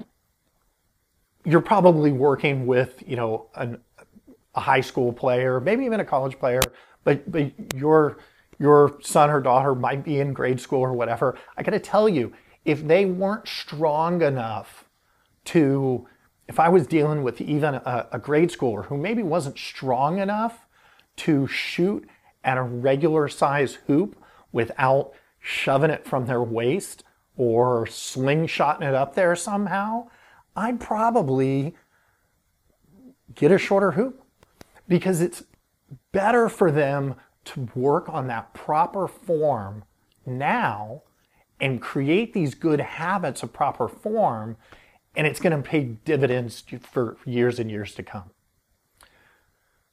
you're 1.44 1.60
probably 1.60 2.10
working 2.10 2.66
with, 2.66 3.02
you 3.06 3.16
know, 3.16 3.48
an, 3.54 3.80
a 4.54 4.60
high 4.60 4.80
school 4.80 5.12
player, 5.12 5.60
maybe 5.60 5.84
even 5.84 6.00
a 6.00 6.04
college 6.04 6.38
player, 6.38 6.60
but, 7.04 7.30
but 7.30 7.52
your, 7.74 8.18
your 8.58 8.98
son 9.02 9.30
or 9.30 9.40
daughter 9.40 9.74
might 9.74 10.04
be 10.04 10.20
in 10.20 10.32
grade 10.32 10.60
school 10.60 10.80
or 10.80 10.92
whatever. 10.92 11.38
I 11.56 11.62
got 11.62 11.72
to 11.72 11.80
tell 11.80 12.08
you, 12.08 12.32
if 12.64 12.86
they 12.86 13.04
weren't 13.04 13.48
strong 13.48 14.20
enough 14.22 14.84
to, 15.46 16.06
if 16.48 16.58
I 16.60 16.68
was 16.68 16.86
dealing 16.86 17.22
with 17.22 17.40
even 17.40 17.76
a, 17.76 18.08
a 18.12 18.18
grade 18.18 18.50
schooler 18.50 18.86
who 18.86 18.96
maybe 18.96 19.22
wasn't 19.22 19.58
strong 19.58 20.18
enough 20.18 20.66
to 21.18 21.46
shoot 21.46 22.08
at 22.44 22.58
a 22.58 22.62
regular 22.62 23.28
size 23.28 23.74
hoop 23.86 24.16
without 24.52 25.12
shoving 25.40 25.90
it 25.90 26.06
from 26.06 26.26
their 26.26 26.42
waist 26.42 27.04
or 27.36 27.86
slingshotting 27.86 28.82
it 28.82 28.94
up 28.94 29.14
there 29.14 29.36
somehow, 29.36 30.08
I'd 30.56 30.80
probably 30.80 31.74
get 33.34 33.52
a 33.52 33.58
shorter 33.58 33.92
hoop 33.92 34.22
because 34.88 35.20
it's 35.20 35.44
better 36.12 36.48
for 36.48 36.70
them 36.70 37.14
to 37.44 37.68
work 37.74 38.08
on 38.08 38.26
that 38.26 38.54
proper 38.54 39.06
form 39.06 39.84
now 40.26 41.02
and 41.60 41.80
create 41.82 42.32
these 42.32 42.54
good 42.54 42.80
habits 42.80 43.42
of 43.42 43.52
proper 43.52 43.88
form, 43.88 44.56
and 45.16 45.26
it's 45.26 45.40
going 45.40 45.56
to 45.56 45.68
pay 45.68 45.84
dividends 46.04 46.62
for 46.80 47.16
years 47.24 47.58
and 47.58 47.70
years 47.70 47.94
to 47.94 48.02
come. 48.02 48.30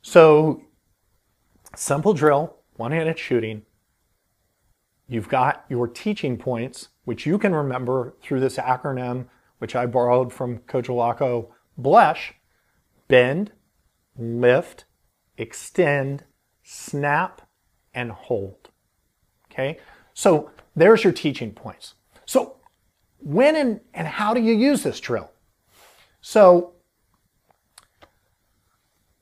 So, 0.01 0.63
simple 1.75 2.13
drill, 2.13 2.58
one 2.75 2.91
handed 2.91 3.17
shooting. 3.17 3.63
You've 5.08 5.29
got 5.29 5.65
your 5.69 5.88
teaching 5.88 6.38
points, 6.38 6.89
which 7.05 7.25
you 7.25 7.38
can 7.38 7.53
remember 7.53 8.15
through 8.21 8.39
this 8.39 8.58
acronym 8.58 9.27
which 9.60 9.75
I 9.75 9.86
borrowed 9.86 10.34
from 10.34 10.60
Coach 10.60 10.88
Olaco, 10.88 11.47
Blesh, 11.79 12.34
bend, 13.08 13.51
lift, 14.17 14.86
extend, 15.38 16.23
snap, 16.63 17.41
and 17.93 18.12
hold. 18.12 18.69
Okay, 19.51 19.80
so 20.13 20.51
there's 20.75 21.04
your 21.04 21.13
teaching 21.13 21.51
points. 21.51 21.95
So 22.25 22.58
when 23.19 23.56
and, 23.56 23.80
and 23.93 24.08
how 24.08 24.34
do 24.34 24.41
you 24.41 24.54
use 24.54 24.84
this 24.84 24.99
drill? 24.99 25.32
So 26.21 26.73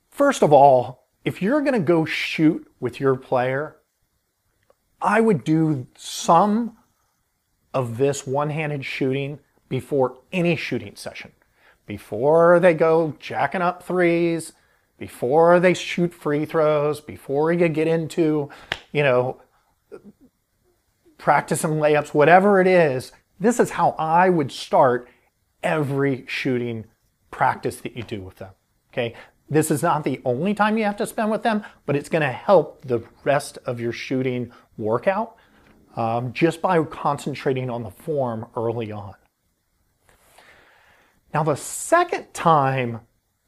first 0.10 0.42
of 0.42 0.52
all, 0.52 1.08
if 1.26 1.42
you're 1.42 1.62
going 1.62 1.74
to 1.74 1.80
go 1.80 2.06
shoot 2.06 2.68
with 2.80 3.00
your 3.00 3.16
player, 3.16 3.78
I 5.02 5.22
would 5.22 5.44
do 5.44 5.88
some 5.96 6.78
of 7.74 7.98
this 7.98 8.26
one-handed 8.26 8.86
shooting 8.86 9.40
before 9.70 10.18
any 10.32 10.56
shooting 10.56 10.96
session. 10.96 11.32
Before 11.86 12.60
they 12.60 12.74
go 12.74 13.16
jacking 13.20 13.62
up 13.62 13.84
threes, 13.84 14.54
before 14.98 15.60
they 15.60 15.74
shoot 15.74 16.14
free 16.14 16.46
throws, 16.46 17.02
before 17.02 17.52
you 17.52 17.68
get 17.68 17.88
into, 17.88 18.50
you 18.92 19.04
know, 19.04 19.42
practicing 21.18 21.72
layups, 21.72 22.14
whatever 22.14 22.60
it 22.60 22.68
is, 22.68 23.12
this 23.40 23.60
is 23.60 23.72
how 23.72 23.92
I 23.98 24.30
would 24.30 24.52
start 24.52 25.08
every 25.62 26.26
shooting 26.28 26.86
practice 27.32 27.78
that 27.78 27.96
you 27.96 28.04
do 28.04 28.22
with 28.22 28.38
them. 28.38 28.52
Okay. 28.92 29.14
This 29.50 29.70
is 29.70 29.84
not 29.84 30.04
the 30.04 30.22
only 30.26 30.54
time 30.54 30.78
you 30.78 30.84
have 30.86 30.98
to 30.98 31.08
spend 31.08 31.30
with 31.30 31.44
them, 31.44 31.64
but 31.86 31.96
it's 31.96 32.10
going 32.10 32.22
to 32.22 32.32
help 32.32 32.86
the 32.86 33.04
rest 33.24 33.58
of 33.66 33.80
your 33.80 33.92
shooting 33.92 34.52
workout 34.78 35.36
um, 35.96 36.34
just 36.34 36.62
by 36.62 36.82
concentrating 36.84 37.70
on 37.70 37.84
the 37.84 37.92
form 37.92 38.48
early 38.56 38.92
on. 38.92 39.14
Now, 41.34 41.44
the 41.44 41.56
second 41.56 42.34
time 42.34 43.02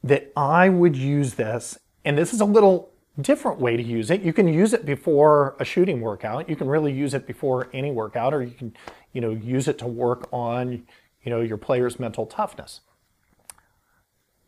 that 0.06 0.32
I 0.36 0.68
would 0.68 0.96
use 0.96 1.34
this, 1.34 1.78
and 2.04 2.16
this 2.16 2.32
is 2.32 2.40
a 2.40 2.44
little 2.44 2.90
different 3.20 3.58
way 3.58 3.76
to 3.76 3.82
use 3.82 4.10
it. 4.10 4.22
You 4.22 4.32
can 4.32 4.46
use 4.46 4.72
it 4.72 4.86
before 4.86 5.56
a 5.58 5.64
shooting 5.64 6.00
workout. 6.00 6.48
You 6.48 6.56
can 6.56 6.68
really 6.68 6.92
use 6.92 7.14
it 7.14 7.26
before 7.26 7.68
any 7.72 7.90
workout, 7.90 8.32
or 8.32 8.42
you 8.42 8.52
can, 8.52 8.76
you 9.12 9.20
know, 9.20 9.30
use 9.30 9.68
it 9.68 9.78
to 9.78 9.86
work 9.86 10.28
on, 10.32 10.86
you 11.22 11.30
know, 11.30 11.40
your 11.40 11.56
player's 11.56 11.98
mental 11.98 12.26
toughness. 12.26 12.80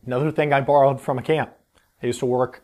Another 0.06 0.30
thing 0.30 0.52
I 0.52 0.60
borrowed 0.60 1.00
from 1.00 1.18
a 1.18 1.22
camp. 1.22 1.52
I 2.02 2.06
used 2.06 2.20
to 2.20 2.26
work 2.26 2.62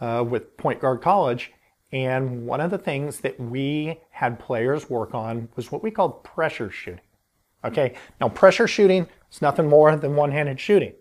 uh, 0.00 0.24
with 0.28 0.56
Point 0.56 0.80
Guard 0.80 1.02
College, 1.02 1.52
and 1.90 2.46
one 2.46 2.60
of 2.60 2.70
the 2.70 2.78
things 2.78 3.20
that 3.20 3.40
we 3.40 3.98
had 4.10 4.38
players 4.38 4.88
work 4.88 5.14
on 5.14 5.48
was 5.56 5.72
what 5.72 5.82
we 5.82 5.90
called 5.90 6.22
pressure 6.22 6.70
shooting. 6.70 7.00
Okay, 7.64 7.94
now 8.20 8.28
pressure 8.28 8.68
shooting 8.68 9.08
is 9.32 9.42
nothing 9.42 9.66
more 9.66 9.94
than 9.96 10.14
one-handed 10.14 10.60
shooting. 10.60 10.92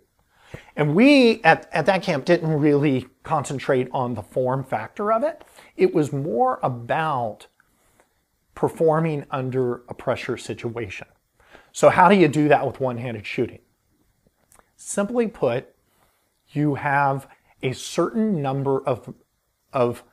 And 0.76 0.96
we 0.96 1.42
at, 1.44 1.70
at 1.72 1.86
that 1.86 2.04
camp 2.04 2.26
didn't 2.26 2.50
really 2.60 3.08
concentrate 3.24 3.88
on 3.92 4.14
the 4.14 4.24
form 4.24 4.64
factor 4.64 5.12
of 5.12 5.24
it. 5.24 5.44
It 5.76 5.94
was 5.94 6.12
more 6.12 6.60
about 6.64 7.48
performing 8.56 9.26
under 9.32 9.84
a 9.88 9.94
pressure 9.94 10.38
situation. 10.38 11.08
So 11.72 11.90
how 11.90 12.10
do 12.10 12.16
you 12.16 12.28
do 12.28 12.48
that 12.48 12.66
with 12.66 12.80
one-handed 12.80 13.26
shooting? 13.26 13.60
Simply 14.76 15.28
put, 15.28 15.76
you 16.50 16.76
have 16.76 17.28
a 17.62 17.74
certain 17.74 18.42
number 18.42 18.82
of, 18.88 19.14
of 19.72 20.04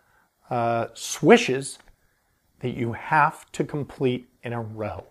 uh, 0.51 0.89
swishes 0.95 1.79
that 2.61 2.71
you 2.71 2.93
have 2.93 3.51
to 3.53 3.65
complete 3.65 4.29
in 4.43 4.53
a 4.53 4.61
row. 4.61 5.07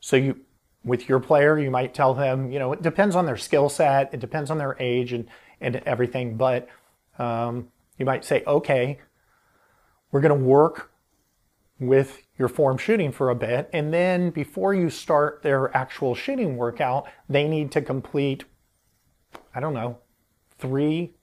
So 0.00 0.16
you, 0.16 0.40
with 0.84 1.08
your 1.08 1.20
player, 1.20 1.58
you 1.58 1.70
might 1.70 1.94
tell 1.94 2.14
them, 2.14 2.50
you 2.50 2.58
know, 2.58 2.72
it 2.72 2.82
depends 2.82 3.16
on 3.16 3.26
their 3.26 3.36
skill 3.36 3.68
set, 3.68 4.12
it 4.14 4.20
depends 4.20 4.50
on 4.50 4.58
their 4.58 4.76
age 4.78 5.12
and, 5.12 5.26
and 5.60 5.76
everything, 5.86 6.36
but 6.36 6.68
um, 7.18 7.68
you 7.98 8.06
might 8.06 8.24
say, 8.24 8.42
okay, 8.46 8.98
we're 10.10 10.20
going 10.20 10.38
to 10.38 10.44
work 10.44 10.90
with 11.80 12.22
your 12.38 12.48
form 12.48 12.78
shooting 12.78 13.12
for 13.12 13.30
a 13.30 13.34
bit, 13.34 13.68
and 13.72 13.92
then 13.92 14.30
before 14.30 14.74
you 14.74 14.90
start 14.90 15.42
their 15.42 15.76
actual 15.76 16.14
shooting 16.14 16.56
workout, 16.56 17.06
they 17.28 17.46
need 17.46 17.70
to 17.72 17.82
complete, 17.82 18.44
I 19.54 19.60
don't 19.60 19.74
know, 19.74 19.98
three 20.58 21.14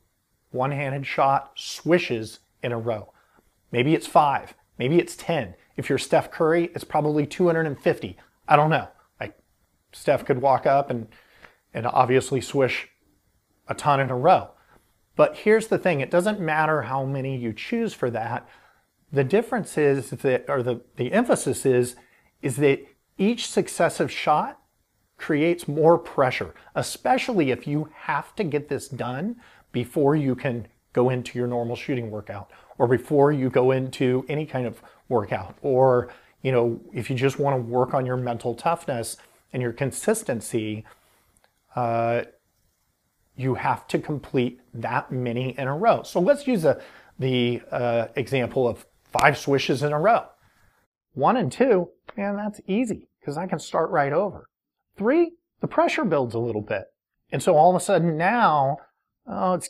one-handed 0.51 1.05
shot 1.05 1.51
swishes 1.55 2.39
in 2.63 2.71
a 2.71 2.77
row. 2.77 3.11
Maybe 3.71 3.93
it's 3.93 4.07
five, 4.07 4.53
maybe 4.77 4.97
it's 4.99 5.15
10. 5.15 5.55
If 5.75 5.89
you're 5.89 5.97
Steph 5.97 6.31
Curry, 6.31 6.71
it's 6.73 6.85
probably 6.85 7.25
250. 7.25 8.17
I 8.47 8.55
don't 8.55 8.69
know. 8.69 8.87
Steph 9.95 10.25
could 10.25 10.41
walk 10.41 10.65
up 10.65 10.89
and 10.89 11.07
and 11.73 11.85
obviously 11.87 12.39
swish 12.39 12.89
a 13.67 13.73
ton 13.73 13.99
in 13.99 14.09
a 14.09 14.15
row. 14.15 14.49
But 15.15 15.37
here's 15.37 15.67
the 15.67 15.77
thing, 15.77 16.01
it 16.01 16.11
doesn't 16.11 16.39
matter 16.39 16.83
how 16.83 17.05
many 17.05 17.37
you 17.37 17.53
choose 17.53 17.93
for 17.93 18.09
that. 18.11 18.47
The 19.11 19.23
difference 19.23 19.77
is 19.77 20.09
that 20.09 20.45
or 20.49 20.61
the, 20.61 20.81
the 20.97 21.11
emphasis 21.11 21.65
is 21.65 21.95
is 22.41 22.57
that 22.57 22.85
each 23.17 23.47
successive 23.47 24.11
shot 24.11 24.59
creates 25.17 25.67
more 25.67 25.97
pressure, 25.97 26.53
especially 26.75 27.51
if 27.51 27.65
you 27.65 27.89
have 27.93 28.35
to 28.35 28.43
get 28.43 28.67
this 28.67 28.89
done 28.89 29.37
before 29.71 30.15
you 30.15 30.35
can 30.35 30.67
go 30.91 31.09
into 31.09 31.37
your 31.39 31.47
normal 31.47 31.75
shooting 31.75 32.11
workout 32.11 32.51
or 32.77 32.87
before 32.87 33.31
you 33.31 33.49
go 33.49 33.71
into 33.71 34.25
any 34.27 34.45
kind 34.45 34.67
of 34.67 34.81
workout 35.07 35.55
or 35.61 36.09
you 36.41 36.51
know 36.51 36.79
if 36.93 37.09
you 37.09 37.15
just 37.15 37.39
want 37.39 37.55
to 37.55 37.61
work 37.61 37.93
on 37.93 38.05
your 38.05 38.17
mental 38.17 38.53
toughness 38.55 39.17
and 39.53 39.61
your 39.61 39.73
consistency 39.73 40.85
uh, 41.75 42.23
you 43.35 43.55
have 43.55 43.85
to 43.87 43.99
complete 43.99 44.61
that 44.73 45.11
many 45.11 45.57
in 45.57 45.67
a 45.67 45.75
row 45.75 46.03
so 46.03 46.19
let's 46.19 46.47
use 46.47 46.65
a, 46.65 46.81
the 47.19 47.61
uh, 47.71 48.07
example 48.15 48.67
of 48.67 48.85
five 49.11 49.37
swishes 49.37 49.83
in 49.83 49.93
a 49.93 49.99
row 49.99 50.25
one 51.13 51.37
and 51.37 51.51
two 51.51 51.89
man 52.17 52.35
that's 52.35 52.61
easy 52.67 53.07
because 53.19 53.37
i 53.37 53.47
can 53.47 53.59
start 53.59 53.89
right 53.89 54.13
over 54.13 54.49
three 54.97 55.33
the 55.61 55.67
pressure 55.67 56.05
builds 56.05 56.35
a 56.35 56.39
little 56.39 56.61
bit 56.61 56.85
and 57.31 57.41
so 57.41 57.55
all 57.55 57.69
of 57.69 57.81
a 57.81 57.83
sudden 57.83 58.17
now 58.17 58.77
oh, 59.27 59.53
it's, 59.53 59.69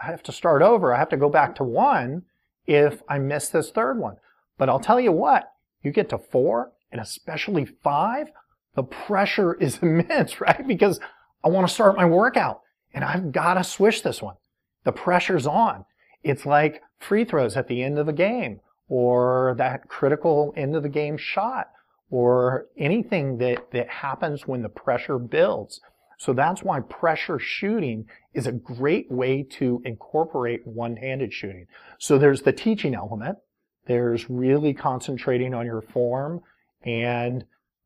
I 0.00 0.06
have 0.06 0.22
to 0.24 0.32
start 0.32 0.62
over. 0.62 0.94
I 0.94 0.98
have 0.98 1.08
to 1.10 1.16
go 1.16 1.28
back 1.28 1.54
to 1.56 1.64
one 1.64 2.22
if 2.66 3.02
I 3.08 3.18
miss 3.18 3.48
this 3.48 3.70
third 3.70 3.98
one. 3.98 4.16
But 4.58 4.68
I'll 4.68 4.80
tell 4.80 5.00
you 5.00 5.12
what, 5.12 5.52
you 5.82 5.90
get 5.90 6.08
to 6.10 6.18
four 6.18 6.72
and 6.90 7.00
especially 7.00 7.64
five, 7.64 8.28
the 8.74 8.82
pressure 8.82 9.54
is 9.54 9.78
immense, 9.82 10.40
right? 10.40 10.66
Because 10.66 11.00
I 11.44 11.48
want 11.48 11.66
to 11.66 11.74
start 11.74 11.96
my 11.96 12.04
workout 12.04 12.60
and 12.94 13.04
I've 13.04 13.32
got 13.32 13.54
to 13.54 13.64
swish 13.64 14.02
this 14.02 14.22
one. 14.22 14.36
The 14.84 14.92
pressure's 14.92 15.46
on. 15.46 15.84
It's 16.22 16.46
like 16.46 16.82
free 16.98 17.24
throws 17.24 17.56
at 17.56 17.68
the 17.68 17.82
end 17.82 17.98
of 17.98 18.06
the 18.06 18.12
game 18.12 18.60
or 18.88 19.54
that 19.58 19.88
critical 19.88 20.52
end 20.56 20.76
of 20.76 20.82
the 20.82 20.88
game 20.88 21.16
shot 21.16 21.68
or 22.10 22.66
anything 22.76 23.38
that, 23.38 23.70
that 23.72 23.88
happens 23.88 24.46
when 24.46 24.62
the 24.62 24.68
pressure 24.68 25.18
builds. 25.18 25.80
So 26.18 26.32
that's 26.32 26.62
why 26.62 26.80
pressure 26.80 27.38
shooting 27.38 28.06
is 28.34 28.46
a 28.46 28.52
great 28.52 29.10
way 29.10 29.42
to 29.52 29.82
incorporate 29.84 30.64
one-handed 30.66 31.32
shooting. 31.32 31.66
So 31.98 32.18
there's 32.18 32.42
the 32.42 32.52
teaching 32.52 32.94
element. 32.94 33.38
There's 33.86 34.30
really 34.30 34.74
concentrating 34.74 35.54
on 35.54 35.66
your 35.66 35.80
form 35.80 36.42
and, 36.84 37.44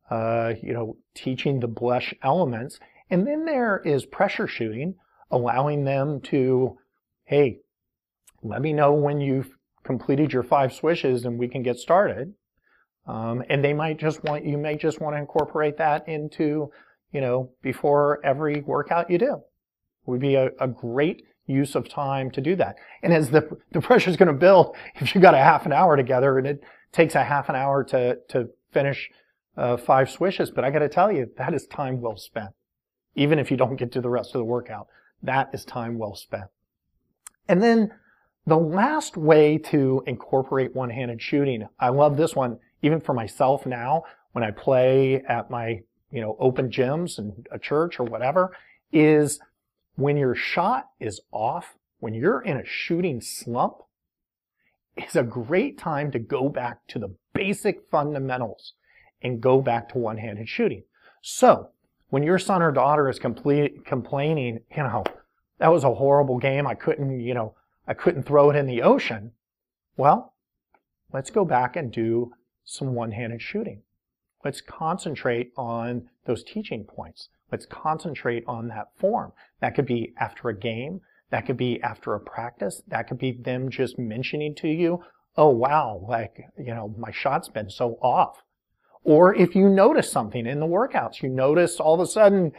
uh, 0.09 0.53
you 0.61 0.73
know, 0.73 0.97
teaching 1.13 1.59
the 1.59 1.67
Blesh 1.67 2.13
elements. 2.23 2.79
And 3.09 3.25
then 3.25 3.45
there 3.45 3.81
is 3.83 4.05
pressure 4.05 4.47
shooting, 4.47 4.95
allowing 5.31 5.85
them 5.85 6.21
to, 6.21 6.77
hey, 7.25 7.59
let 8.43 8.61
me 8.61 8.73
know 8.73 8.93
when 8.93 9.21
you've 9.21 9.49
completed 9.83 10.33
your 10.33 10.43
five 10.43 10.73
swishes 10.73 11.25
and 11.25 11.39
we 11.39 11.47
can 11.47 11.63
get 11.63 11.77
started. 11.77 12.33
Um, 13.05 13.43
and 13.49 13.63
they 13.63 13.73
might 13.73 13.99
just 13.99 14.23
want, 14.23 14.45
you 14.45 14.57
may 14.57 14.75
just 14.75 14.99
want 14.99 15.15
to 15.15 15.19
incorporate 15.19 15.77
that 15.77 16.07
into 16.07 16.71
you 17.11 17.21
know, 17.21 17.49
before 17.61 18.19
every 18.23 18.61
workout 18.61 19.09
you 19.09 19.17
do. 19.17 19.41
Would 20.05 20.21
be 20.21 20.35
a, 20.35 20.49
a 20.59 20.67
great 20.67 21.23
use 21.45 21.75
of 21.75 21.89
time 21.89 22.31
to 22.31 22.41
do 22.41 22.55
that. 22.57 22.75
And 23.01 23.13
as 23.13 23.29
the, 23.29 23.57
the 23.71 23.81
pressure 23.81 24.09
is 24.09 24.17
going 24.17 24.27
to 24.27 24.33
build, 24.33 24.75
if 24.95 25.13
you've 25.13 25.21
got 25.21 25.33
a 25.33 25.39
half 25.39 25.65
an 25.65 25.73
hour 25.73 25.95
together 25.95 26.37
and 26.37 26.47
it 26.47 26.63
takes 26.91 27.15
a 27.15 27.23
half 27.23 27.49
an 27.49 27.55
hour 27.55 27.83
to, 27.85 28.17
to 28.29 28.49
finish 28.71 29.09
uh, 29.57 29.77
five 29.77 30.09
swishes, 30.09 30.51
but 30.51 30.63
I 30.63 30.69
got 30.69 30.79
to 30.79 30.89
tell 30.89 31.11
you, 31.11 31.29
that 31.37 31.53
is 31.53 31.65
time 31.65 31.99
well 31.99 32.17
spent. 32.17 32.51
Even 33.15 33.39
if 33.39 33.49
you 33.49 33.57
don't 33.57 33.75
get 33.75 33.91
to 33.93 34.01
the 34.01 34.09
rest 34.09 34.35
of 34.35 34.39
the 34.39 34.45
workout, 34.45 34.87
that 35.23 35.49
is 35.53 35.65
time 35.65 35.97
well 35.97 36.15
spent. 36.15 36.45
And 37.47 37.61
then 37.61 37.91
the 38.45 38.57
last 38.57 39.17
way 39.17 39.57
to 39.57 40.03
incorporate 40.05 40.75
one-handed 40.75 41.21
shooting, 41.21 41.67
I 41.79 41.89
love 41.89 42.17
this 42.17 42.35
one, 42.35 42.59
even 42.81 43.01
for 43.01 43.13
myself 43.13 43.65
now, 43.65 44.03
when 44.33 44.43
I 44.43 44.51
play 44.51 45.23
at 45.27 45.49
my 45.49 45.81
you 46.11 46.21
know, 46.21 46.37
open 46.39 46.69
gyms 46.69 47.17
and 47.17 47.47
a 47.51 47.59
church 47.59 47.99
or 47.99 48.05
whatever, 48.05 48.55
is 48.93 49.39
when 49.95 50.15
your 50.15 50.35
shot 50.35 50.89
is 50.99 51.19
off, 51.31 51.75
when 51.99 52.13
you're 52.13 52.41
in 52.41 52.57
a 52.57 52.65
shooting 52.65 53.19
slump, 53.19 53.77
is 54.95 55.15
a 55.15 55.23
great 55.23 55.77
time 55.77 56.11
to 56.11 56.19
go 56.19 56.49
back 56.49 56.87
to 56.87 56.99
the 56.99 57.15
basic 57.33 57.89
fundamentals 57.91 58.73
and 59.21 59.41
go 59.41 59.61
back 59.61 59.89
to 59.89 59.97
one-handed 59.97 60.47
shooting. 60.47 60.83
So, 61.21 61.69
when 62.09 62.23
your 62.23 62.39
son 62.39 62.61
or 62.61 62.71
daughter 62.71 63.09
is 63.09 63.19
complete, 63.19 63.85
complaining, 63.85 64.59
you 64.75 64.83
know, 64.83 65.03
that 65.59 65.71
was 65.71 65.83
a 65.83 65.95
horrible 65.95 66.37
game, 66.37 66.67
I 66.67 66.75
couldn't, 66.75 67.19
you 67.19 67.33
know, 67.33 67.55
I 67.87 67.93
couldn't 67.93 68.23
throw 68.23 68.49
it 68.49 68.55
in 68.55 68.67
the 68.67 68.81
ocean. 68.81 69.31
Well, 69.97 70.33
let's 71.11 71.29
go 71.29 71.43
back 71.45 71.75
and 71.75 71.91
do 71.91 72.31
some 72.63 72.93
one-handed 72.93 73.41
shooting. 73.41 73.81
Let's 74.43 74.61
concentrate 74.61 75.51
on 75.57 76.09
those 76.25 76.43
teaching 76.43 76.83
points. 76.83 77.29
Let's 77.51 77.65
concentrate 77.65 78.43
on 78.47 78.67
that 78.69 78.89
form. 78.97 79.31
That 79.61 79.73
could 79.75 79.85
be 79.85 80.13
after 80.19 80.49
a 80.49 80.57
game. 80.57 81.01
That 81.29 81.45
could 81.45 81.57
be 81.57 81.81
after 81.81 82.13
a 82.13 82.19
practice. 82.19 82.83
That 82.87 83.07
could 83.07 83.17
be 83.17 83.31
them 83.31 83.69
just 83.69 83.97
mentioning 83.97 84.53
to 84.55 84.67
you, 84.67 85.03
oh 85.35 85.49
wow, 85.49 86.05
like, 86.07 86.45
you 86.57 86.73
know, 86.73 86.93
my 86.97 87.11
shot's 87.11 87.49
been 87.49 87.69
so 87.69 87.97
off. 88.01 88.43
Or 89.07 89.33
if 89.33 89.55
you 89.55 89.69
notice 89.69 90.11
something 90.11 90.45
in 90.45 90.59
the 90.59 90.65
workouts, 90.67 91.21
you 91.21 91.29
notice 91.29 91.79
all 91.79 91.93
of 91.93 92.01
a 92.01 92.05
sudden 92.05 92.51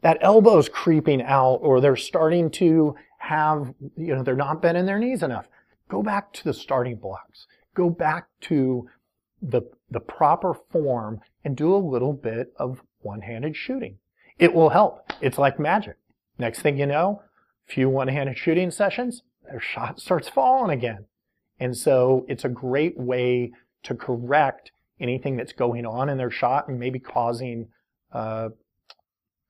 that 0.00 0.18
elbow's 0.20 0.68
creeping 0.68 1.22
out 1.22 1.60
or 1.62 1.80
they're 1.80 1.94
starting 1.94 2.50
to 2.50 2.96
have, 3.18 3.72
you 3.96 4.12
know, 4.12 4.24
they're 4.24 4.34
not 4.34 4.60
bending 4.60 4.84
their 4.84 4.98
knees 4.98 5.22
enough. 5.22 5.48
Go 5.88 6.02
back 6.02 6.32
to 6.32 6.44
the 6.44 6.54
starting 6.54 6.96
blocks. 6.96 7.46
Go 7.76 7.88
back 7.88 8.26
to 8.40 8.88
the, 9.40 9.62
the 9.92 10.00
proper 10.00 10.54
form 10.72 11.20
and 11.44 11.56
do 11.56 11.72
a 11.72 11.76
little 11.76 12.12
bit 12.12 12.52
of 12.56 12.82
one-handed 13.02 13.54
shooting. 13.54 13.98
It 14.40 14.52
will 14.52 14.70
help. 14.70 15.12
It's 15.20 15.38
like 15.38 15.60
magic. 15.60 15.98
Next 16.36 16.62
thing 16.62 16.78
you 16.78 16.86
know, 16.86 17.22
a 17.68 17.72
few 17.72 17.88
one-handed 17.88 18.36
shooting 18.36 18.72
sessions, 18.72 19.22
their 19.48 19.60
shot 19.60 20.00
starts 20.00 20.28
falling 20.28 20.76
again. 20.76 21.04
And 21.60 21.76
so 21.76 22.26
it's 22.28 22.44
a 22.44 22.48
great 22.48 22.98
way 22.98 23.52
to 23.84 23.94
correct 23.94 24.72
anything 25.02 25.36
that's 25.36 25.52
going 25.52 25.84
on 25.84 26.08
in 26.08 26.16
their 26.16 26.30
shot 26.30 26.68
and 26.68 26.78
maybe 26.78 26.98
causing 26.98 27.68
uh, 28.12 28.48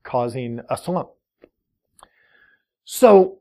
causing 0.03 0.59
a 0.69 0.77
slump. 0.77 1.09
So 2.85 3.39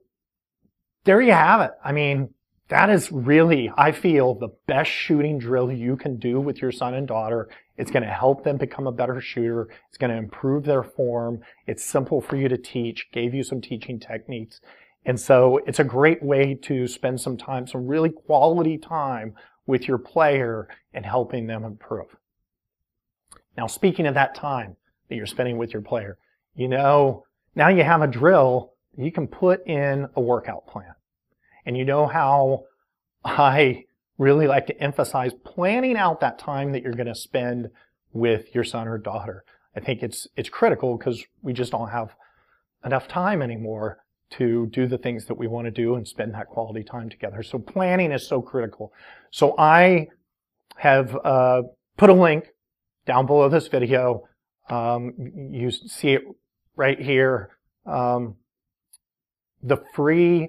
there 1.04 1.20
you 1.20 1.32
have 1.32 1.60
it. 1.62 1.72
I 1.84 1.92
mean, 1.92 2.34
that 2.68 2.88
is 2.90 3.10
really, 3.12 3.70
I 3.76 3.92
feel, 3.92 4.34
the 4.34 4.48
best 4.66 4.90
shooting 4.90 5.38
drill 5.38 5.70
you 5.70 5.96
can 5.96 6.18
do 6.18 6.40
with 6.40 6.62
your 6.62 6.72
son 6.72 6.94
and 6.94 7.06
daughter. 7.06 7.50
It's 7.76 7.90
going 7.90 8.04
to 8.04 8.08
help 8.08 8.44
them 8.44 8.56
become 8.56 8.86
a 8.86 8.92
better 8.92 9.20
shooter. 9.20 9.68
It's 9.88 9.98
going 9.98 10.10
to 10.10 10.16
improve 10.16 10.64
their 10.64 10.82
form. 10.82 11.40
It's 11.66 11.84
simple 11.84 12.20
for 12.20 12.36
you 12.36 12.48
to 12.48 12.56
teach, 12.56 13.08
gave 13.12 13.34
you 13.34 13.42
some 13.42 13.60
teaching 13.60 13.98
techniques. 13.98 14.60
And 15.04 15.20
so 15.20 15.58
it's 15.66 15.80
a 15.80 15.84
great 15.84 16.22
way 16.22 16.54
to 16.62 16.86
spend 16.86 17.20
some 17.20 17.36
time, 17.36 17.66
some 17.66 17.86
really 17.86 18.10
quality 18.10 18.78
time 18.78 19.34
with 19.66 19.86
your 19.86 19.98
player 19.98 20.68
and 20.92 21.04
helping 21.04 21.46
them 21.46 21.64
improve. 21.64 22.16
Now, 23.56 23.66
speaking 23.66 24.06
of 24.06 24.14
that 24.14 24.34
time 24.34 24.76
that 25.08 25.16
you're 25.16 25.26
spending 25.26 25.58
with 25.58 25.72
your 25.72 25.82
player, 25.82 26.18
you 26.54 26.68
know, 26.68 27.24
now 27.54 27.68
you 27.68 27.84
have 27.84 28.02
a 28.02 28.06
drill 28.06 28.72
you 28.96 29.10
can 29.10 29.26
put 29.26 29.66
in 29.66 30.08
a 30.16 30.20
workout 30.20 30.66
plan. 30.66 30.94
And 31.64 31.76
you 31.76 31.84
know 31.84 32.06
how 32.06 32.64
I 33.24 33.84
really 34.18 34.46
like 34.46 34.66
to 34.66 34.78
emphasize 34.80 35.32
planning 35.44 35.96
out 35.96 36.20
that 36.20 36.38
time 36.38 36.72
that 36.72 36.82
you're 36.82 36.92
going 36.92 37.06
to 37.06 37.14
spend 37.14 37.70
with 38.12 38.54
your 38.54 38.64
son 38.64 38.88
or 38.88 38.98
daughter. 38.98 39.44
I 39.74 39.80
think 39.80 40.02
it's, 40.02 40.28
it's 40.36 40.48
critical 40.48 40.98
because 40.98 41.24
we 41.40 41.52
just 41.52 41.72
don't 41.72 41.88
have 41.88 42.14
enough 42.84 43.08
time 43.08 43.40
anymore 43.40 43.98
to 44.32 44.66
do 44.66 44.86
the 44.86 44.98
things 44.98 45.26
that 45.26 45.34
we 45.34 45.46
want 45.46 45.66
to 45.66 45.70
do 45.70 45.94
and 45.94 46.06
spend 46.06 46.34
that 46.34 46.48
quality 46.48 46.82
time 46.82 47.08
together. 47.08 47.42
So 47.42 47.58
planning 47.58 48.12
is 48.12 48.26
so 48.26 48.40
critical. 48.42 48.92
So 49.30 49.54
I 49.58 50.08
have 50.76 51.16
uh, 51.24 51.62
put 51.96 52.10
a 52.10 52.14
link 52.14 52.48
down 53.06 53.26
below 53.26 53.48
this 53.48 53.68
video. 53.68 54.24
Um, 54.68 55.12
you 55.50 55.70
see 55.70 56.10
it 56.10 56.22
right 56.76 57.00
here. 57.00 57.50
Um, 57.86 58.36
the 59.62 59.78
free 59.94 60.48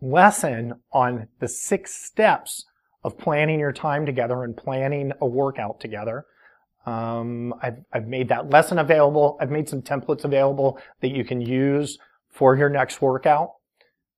lesson 0.00 0.74
on 0.92 1.28
the 1.40 1.48
six 1.48 1.94
steps 1.94 2.64
of 3.04 3.18
planning 3.18 3.60
your 3.60 3.72
time 3.72 4.06
together 4.06 4.42
and 4.42 4.56
planning 4.56 5.12
a 5.20 5.26
workout 5.26 5.80
together. 5.80 6.24
Um, 6.86 7.54
I've, 7.62 7.78
I've 7.92 8.06
made 8.06 8.28
that 8.28 8.50
lesson 8.50 8.78
available. 8.78 9.36
I've 9.40 9.50
made 9.50 9.68
some 9.68 9.82
templates 9.82 10.24
available 10.24 10.78
that 11.00 11.10
you 11.10 11.24
can 11.24 11.40
use 11.40 11.98
for 12.36 12.56
your 12.56 12.68
next 12.68 13.00
workout. 13.00 13.52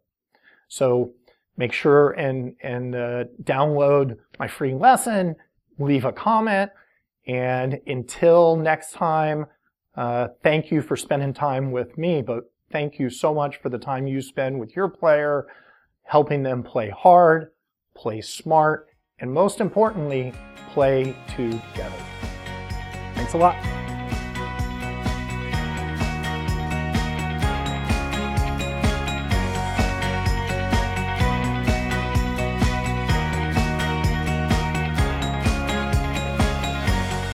So 0.66 1.12
make 1.58 1.74
sure 1.74 2.12
and, 2.12 2.56
and 2.62 2.94
uh, 2.94 3.24
download 3.44 4.16
my 4.38 4.48
free 4.48 4.72
lesson 4.72 5.36
leave 5.78 6.04
a 6.04 6.12
comment. 6.12 6.70
And 7.26 7.80
until 7.86 8.56
next 8.56 8.92
time, 8.92 9.46
uh, 9.96 10.28
thank 10.42 10.70
you 10.70 10.82
for 10.82 10.96
spending 10.96 11.32
time 11.32 11.70
with 11.70 11.96
me, 11.98 12.22
but 12.22 12.50
thank 12.70 12.98
you 12.98 13.10
so 13.10 13.34
much 13.34 13.56
for 13.56 13.68
the 13.68 13.78
time 13.78 14.06
you 14.06 14.22
spend 14.22 14.58
with 14.58 14.74
your 14.74 14.88
player, 14.88 15.46
helping 16.04 16.42
them 16.42 16.62
play 16.62 16.90
hard, 16.90 17.50
play 17.94 18.20
smart, 18.20 18.88
and 19.18 19.32
most 19.32 19.60
importantly, 19.60 20.32
play 20.72 21.14
together. 21.28 22.02
Thanks 23.14 23.34
a 23.34 23.38
lot. 23.38 23.81